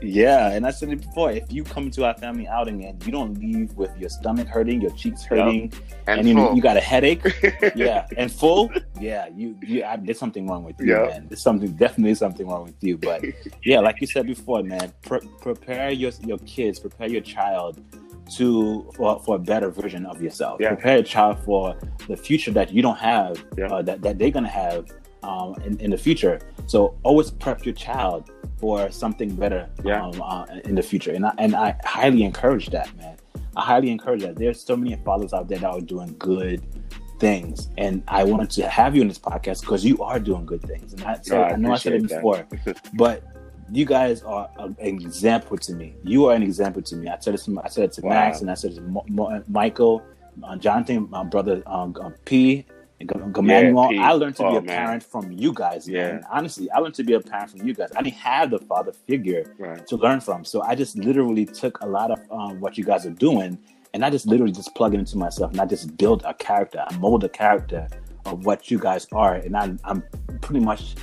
[0.06, 1.30] Yeah, and I said it before.
[1.32, 4.80] If you come to our family outing and you don't leave with your stomach hurting,
[4.80, 5.72] your cheeks hurting,
[6.06, 7.22] And, and, you, you got a headache,
[7.76, 11.06] yeah, and full, yeah, you, you, I, there's something wrong with you, Yeah.
[11.06, 11.26] man.
[11.28, 12.98] There's something, definitely something wrong with you.
[12.98, 13.24] But
[13.64, 17.80] yeah, like you said before, man, pre- prepare your your kids, prepare your child
[18.36, 20.58] to for, for a better version of yourself.
[20.60, 20.68] Yeah.
[20.74, 21.76] Prepare your child for
[22.08, 23.66] the future that you don't have, Yeah.
[23.66, 24.86] uh, that that they're gonna have
[25.24, 26.38] um, in, in the future.
[26.66, 30.04] So always prep your child for something better Yeah.
[30.06, 33.16] um, uh, in the future, and I, and I highly encourage that, man.
[33.56, 34.36] I highly encourage that.
[34.36, 36.62] There's so many fathers out there that are doing good
[37.20, 40.62] things, and I wanted to have you in this podcast because you are doing good
[40.62, 40.92] things.
[40.94, 42.46] And I, said, No, I I know I said it before,
[42.94, 43.22] but
[43.72, 45.94] you guys are an example to me.
[46.04, 47.08] You are an example to me.
[47.08, 48.10] I said it to I said it to Wow.
[48.10, 50.02] Max, and I said it to Mo- Mo- Michael,
[50.42, 51.94] uh, Jonathan, my brother um,
[52.24, 52.66] P.
[53.12, 53.90] and G- Gamanuel.
[53.90, 53.98] P.
[53.98, 54.86] I learned to be Oh, a man.
[54.86, 56.24] parent from you guys, man.
[56.30, 57.90] Honestly, I learned to be a parent from you guys.
[57.96, 59.86] I didn't have the father figure right.
[59.86, 60.44] to learn from.
[60.44, 63.58] So I just literally took a lot of um, what you guys are doing,
[63.92, 66.84] and I just literally just plug it into myself, and I just build a character.
[66.86, 67.86] I mold a character
[68.26, 70.02] of what you guys are, and I'm, I'm
[70.40, 70.94] pretty much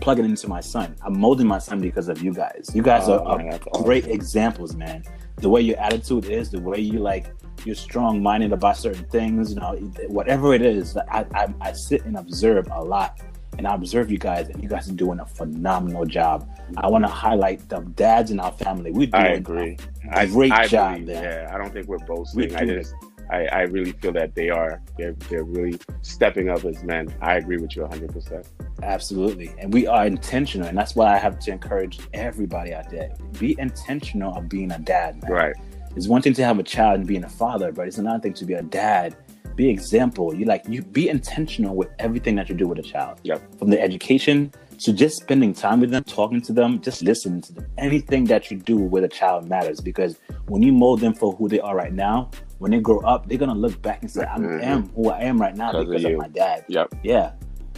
[0.00, 0.96] plugging into my son.
[1.02, 2.70] I'm molding my son because of you guys.
[2.74, 3.84] You guys Oh, are, man, are awesome.
[3.84, 5.04] great examples, man.
[5.36, 7.26] The way your attitude is, the way you like,
[7.64, 9.52] you're strong minded about certain things.
[9.54, 9.74] You know,
[10.08, 13.20] whatever it is, I, I I sit and observe a lot,
[13.58, 16.48] and I observe you guys, and you guys are doing a phenomenal job.
[16.76, 18.92] I want to highlight the dads in our family.
[18.92, 19.76] We do I agree.
[20.10, 21.44] a I, great I job believe, there.
[21.44, 22.56] Yeah, I don't think we're We boasting.
[22.56, 22.94] I just,
[23.30, 24.82] I, I really feel that they are.
[24.96, 27.14] They're, they're really stepping up as men.
[27.20, 28.12] I agree with you 100.
[28.12, 28.46] percent
[28.82, 29.54] Absolutely.
[29.58, 30.66] And we are intentional.
[30.66, 33.14] And that's why I have to encourage everybody out there.
[33.38, 35.30] Be intentional of being a dad, man.
[35.32, 35.54] Right.
[35.94, 38.32] It's one thing to have a child and being a father, but it's another thing
[38.34, 39.16] to be a dad.
[39.56, 40.34] Be example.
[40.34, 43.20] You like you be intentional with everything that you do with a child.
[43.24, 43.58] Yep.
[43.58, 47.52] From the education to just spending time with them, talking to them, just listening to
[47.52, 47.66] them.
[47.76, 50.16] Anything that you do with a child matters because
[50.46, 53.36] when you mold them for who they are right now, when they grow up, they're
[53.36, 54.62] gonna look back and say, I Mhm.
[54.62, 56.64] am who I am right now Because of of my dad.
[56.68, 56.94] Yep.
[57.02, 57.32] Yeah,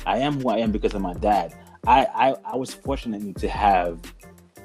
[0.07, 1.53] I am who I am because of my dad.
[1.87, 3.99] I I, I was fortunate to have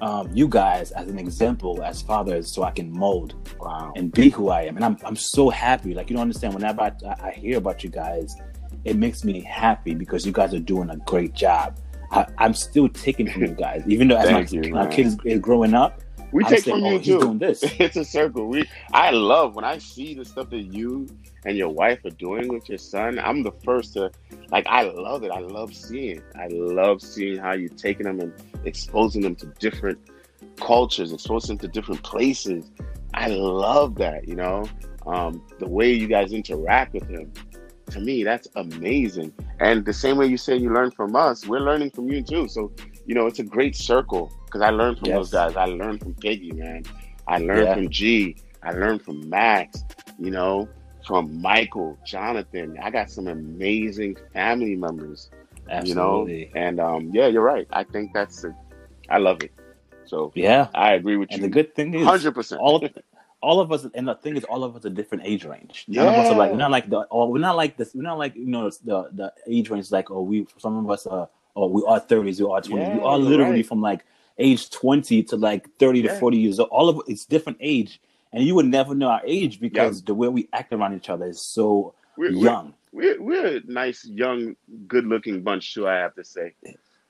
[0.02, 3.93] um, you guys as an example as fathers, so I can mold Wow.
[3.95, 4.76] and be who I am.
[4.76, 5.93] And I'm I'm so happy.
[5.93, 6.54] Like you don't understand.
[6.54, 6.91] Whenever I,
[7.22, 8.36] I hear about you guys,
[8.86, 11.78] it makes me happy because you guys are doing a great job.
[12.12, 15.18] I, I'm still taking from you guys, even though as my, you, my kid is,
[15.26, 16.02] is growing up.
[16.32, 17.19] We I'm take saying, from oh, you too.
[17.19, 17.63] doing this.
[17.80, 18.47] it's a circle.
[18.47, 21.07] We I love when I see the stuff that you
[21.45, 23.19] and your wife are doing with your son.
[23.19, 24.11] I'm the first to
[24.51, 25.32] like I love it.
[25.32, 26.21] I love seeing.
[26.36, 28.34] I love seeing how you're taking them and
[28.65, 29.99] exposing them to different
[30.57, 32.69] cultures, exposing them to different places.
[33.13, 34.65] I love that, you know.
[35.07, 37.32] Um, the way you guys interact with him.
[37.91, 39.34] To me, that's amazing.
[39.59, 42.47] And the same way you say you learn from us, we're learning from you too.
[42.47, 42.71] So,
[43.07, 45.16] you know, it's a great circle because I learned from Yes.
[45.18, 45.56] those guys.
[45.56, 46.84] I learned from Piggy, man.
[47.28, 47.74] I learned Yeah.
[47.76, 48.36] from G.
[48.64, 49.84] I learned from Max,
[50.18, 50.68] you know,
[51.08, 52.78] from Michael, Jonathan.
[52.82, 55.30] I got some amazing family members,
[55.70, 56.39] Absolutely.
[56.39, 56.60] you know.
[56.60, 57.68] And um, yeah, you're right.
[57.72, 58.56] I think that's a,
[59.10, 59.52] I love it.
[60.06, 60.68] So Yeah.
[60.74, 61.47] I agree with And you.
[61.47, 62.60] the good thing is, Hundred percent.
[62.62, 62.84] all
[63.41, 66.10] all of us and the thing is all of us are different age range none
[66.10, 68.18] of us are like we're not like the or we're not like this we're not
[68.18, 71.30] like you know the the age range is like oh we some of us are
[71.56, 73.66] or we are 30s we are 20s we Yeah, are you're literally right.
[73.66, 74.04] from like
[74.39, 76.13] age 20 to like 30 Yeah.
[76.13, 78.01] to 40 years old all of it's different age
[78.33, 81.25] and you would never know our age because the way we act around each other
[81.25, 84.55] is so We're, young we're, we're a nice, young,
[84.87, 85.87] good-looking bunch too.
[85.87, 86.53] I have to say.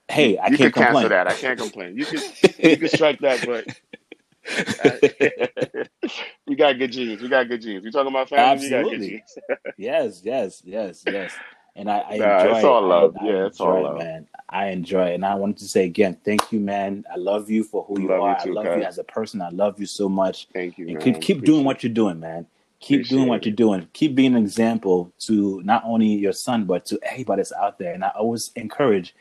[0.09, 1.27] hey i you can't can cancel complain that.
[1.27, 1.97] I can't complain.
[1.97, 2.19] You can
[2.59, 3.65] you can strike that, but
[6.47, 7.21] we got good genes.
[7.21, 7.83] We got good genes.
[7.83, 8.69] We talking about family.
[8.69, 9.09] Good Absolutely.
[9.09, 9.37] genes.
[9.77, 11.33] yes, yes, yes, yes.
[11.75, 12.87] And I, I Nah, enjoy it's all it.
[12.87, 13.17] love.
[13.19, 13.97] I, I Yeah, it's all it, love.
[13.99, 14.27] man.
[14.49, 15.15] I enjoy it.
[15.15, 17.05] And I wanted to say again, thank you, man.
[17.13, 18.39] I love you for who you Love you are.
[18.43, 19.41] too, I love you as a person.
[19.41, 20.47] I love you so much.
[20.53, 21.13] Thank you, And man.
[21.13, 22.47] keep keep doing what you're doing, man.
[22.79, 23.87] Keep doing what you're doing.
[23.93, 27.93] Keep being an example to not only your son, but to everybody that's out there.
[27.93, 29.13] And I always encourage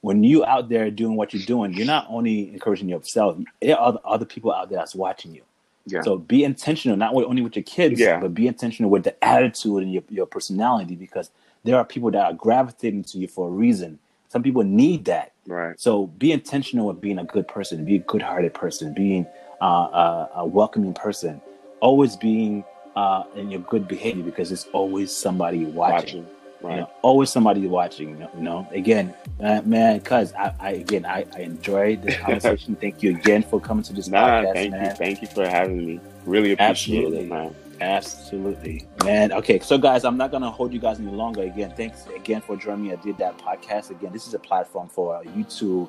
[0.00, 3.88] when you out there doing what you're doing, you're not only encouraging yourself, there are
[3.88, 5.42] other, other people out there that's watching you.
[5.86, 6.02] Yeah.
[6.02, 8.20] So be intentional, not only with your kids, Yeah.
[8.20, 11.30] but be intentional with the attitude and your, your personality because
[11.64, 13.98] there are people that are gravitating to you for a reason.
[14.28, 15.32] Some people need that.
[15.46, 15.78] Right.
[15.80, 19.26] So be intentional with being a good person, be a good hearted person, being
[19.60, 21.40] uh, a, a welcoming person,
[21.80, 22.64] always being
[22.96, 26.22] uh, in your good behavior because there's always somebody watching.
[26.22, 26.26] Watching.
[26.62, 26.76] You Right.
[26.80, 28.10] know, always somebody watching.
[28.10, 28.68] You know, you know?
[28.72, 32.76] again, uh, man, cuz I, I again I, I enjoyed this conversation.
[32.76, 34.90] Thank you again for coming to this Nah, podcast, thank man.
[34.90, 34.96] you.
[34.96, 36.00] Thank you for having me.
[36.26, 37.20] Really appreciate Absolutely.
[37.20, 37.54] it, man.
[37.80, 39.32] Absolutely, man.
[39.32, 41.42] Okay, so guys, I'm not gonna hold you guys any longer.
[41.42, 42.92] Again, thanks again for joining me.
[42.92, 44.12] I did that podcast again.
[44.12, 45.88] This is a platform for you to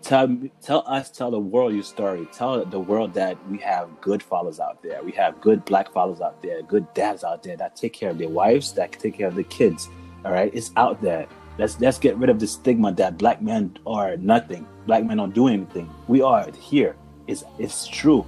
[0.00, 2.26] tell tell us, tell the world your story.
[2.32, 5.02] Tell the world that we have good fathers out there.
[5.02, 8.18] We have good black fathers out there, good dads out there that take care of
[8.18, 9.88] their wives, that take care of the kids.
[10.24, 11.26] All right, it's out there.
[11.58, 14.66] Let's let's get rid of the stigma that black men are nothing.
[14.86, 15.90] Black men don't do anything.
[16.08, 16.96] We are here.
[17.26, 18.26] It's it's true.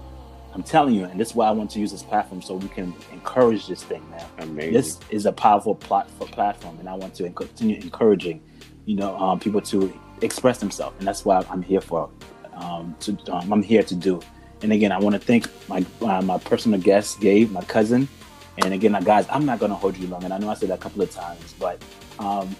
[0.57, 2.68] I'm telling you, and this is why I want to use this platform so we
[2.68, 4.24] can encourage this thing, man.
[4.38, 4.72] Amazing.
[4.72, 8.40] This is a powerful plat- for platform, and I want to continue encouraging,
[8.86, 9.92] you know, um, people to
[10.22, 12.09] express themselves, and that's why I'm here for.
[12.54, 14.22] Um, to um, I'm here to do.
[14.62, 18.09] And again, I want to thank my uh, my personal guest, Gabe, my cousin.
[18.57, 20.54] And again, uh, guys, I'm not going to hold you long, and I know I
[20.54, 21.82] said that a couple of times, but
[22.18, 22.57] um,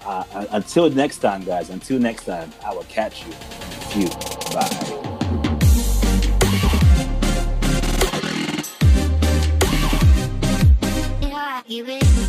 [0.53, 1.71] until next time, guys.
[1.71, 3.33] Until next time, I will catch you.
[3.33, 4.09] few.
[4.53, 5.16] Bye.
[11.69, 12.26] You will.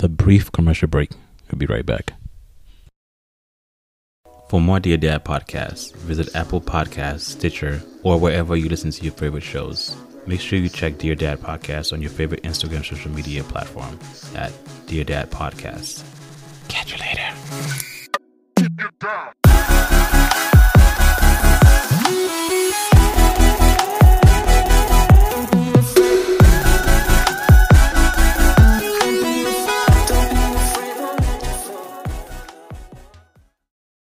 [0.00, 1.10] another brief commercial break.
[1.50, 2.14] We'll be right back.
[4.48, 9.12] For more Dear Dad podcasts, visit Apple Podcasts, Stitcher, or wherever you listen to your
[9.12, 9.96] favorite shows.
[10.26, 13.98] Make sure you check Dear Dad Podcast on your favorite Instagram social media platform
[14.34, 14.52] at
[14.86, 16.02] Dear Dad Podcast.
[16.68, 17.30] Catch you later.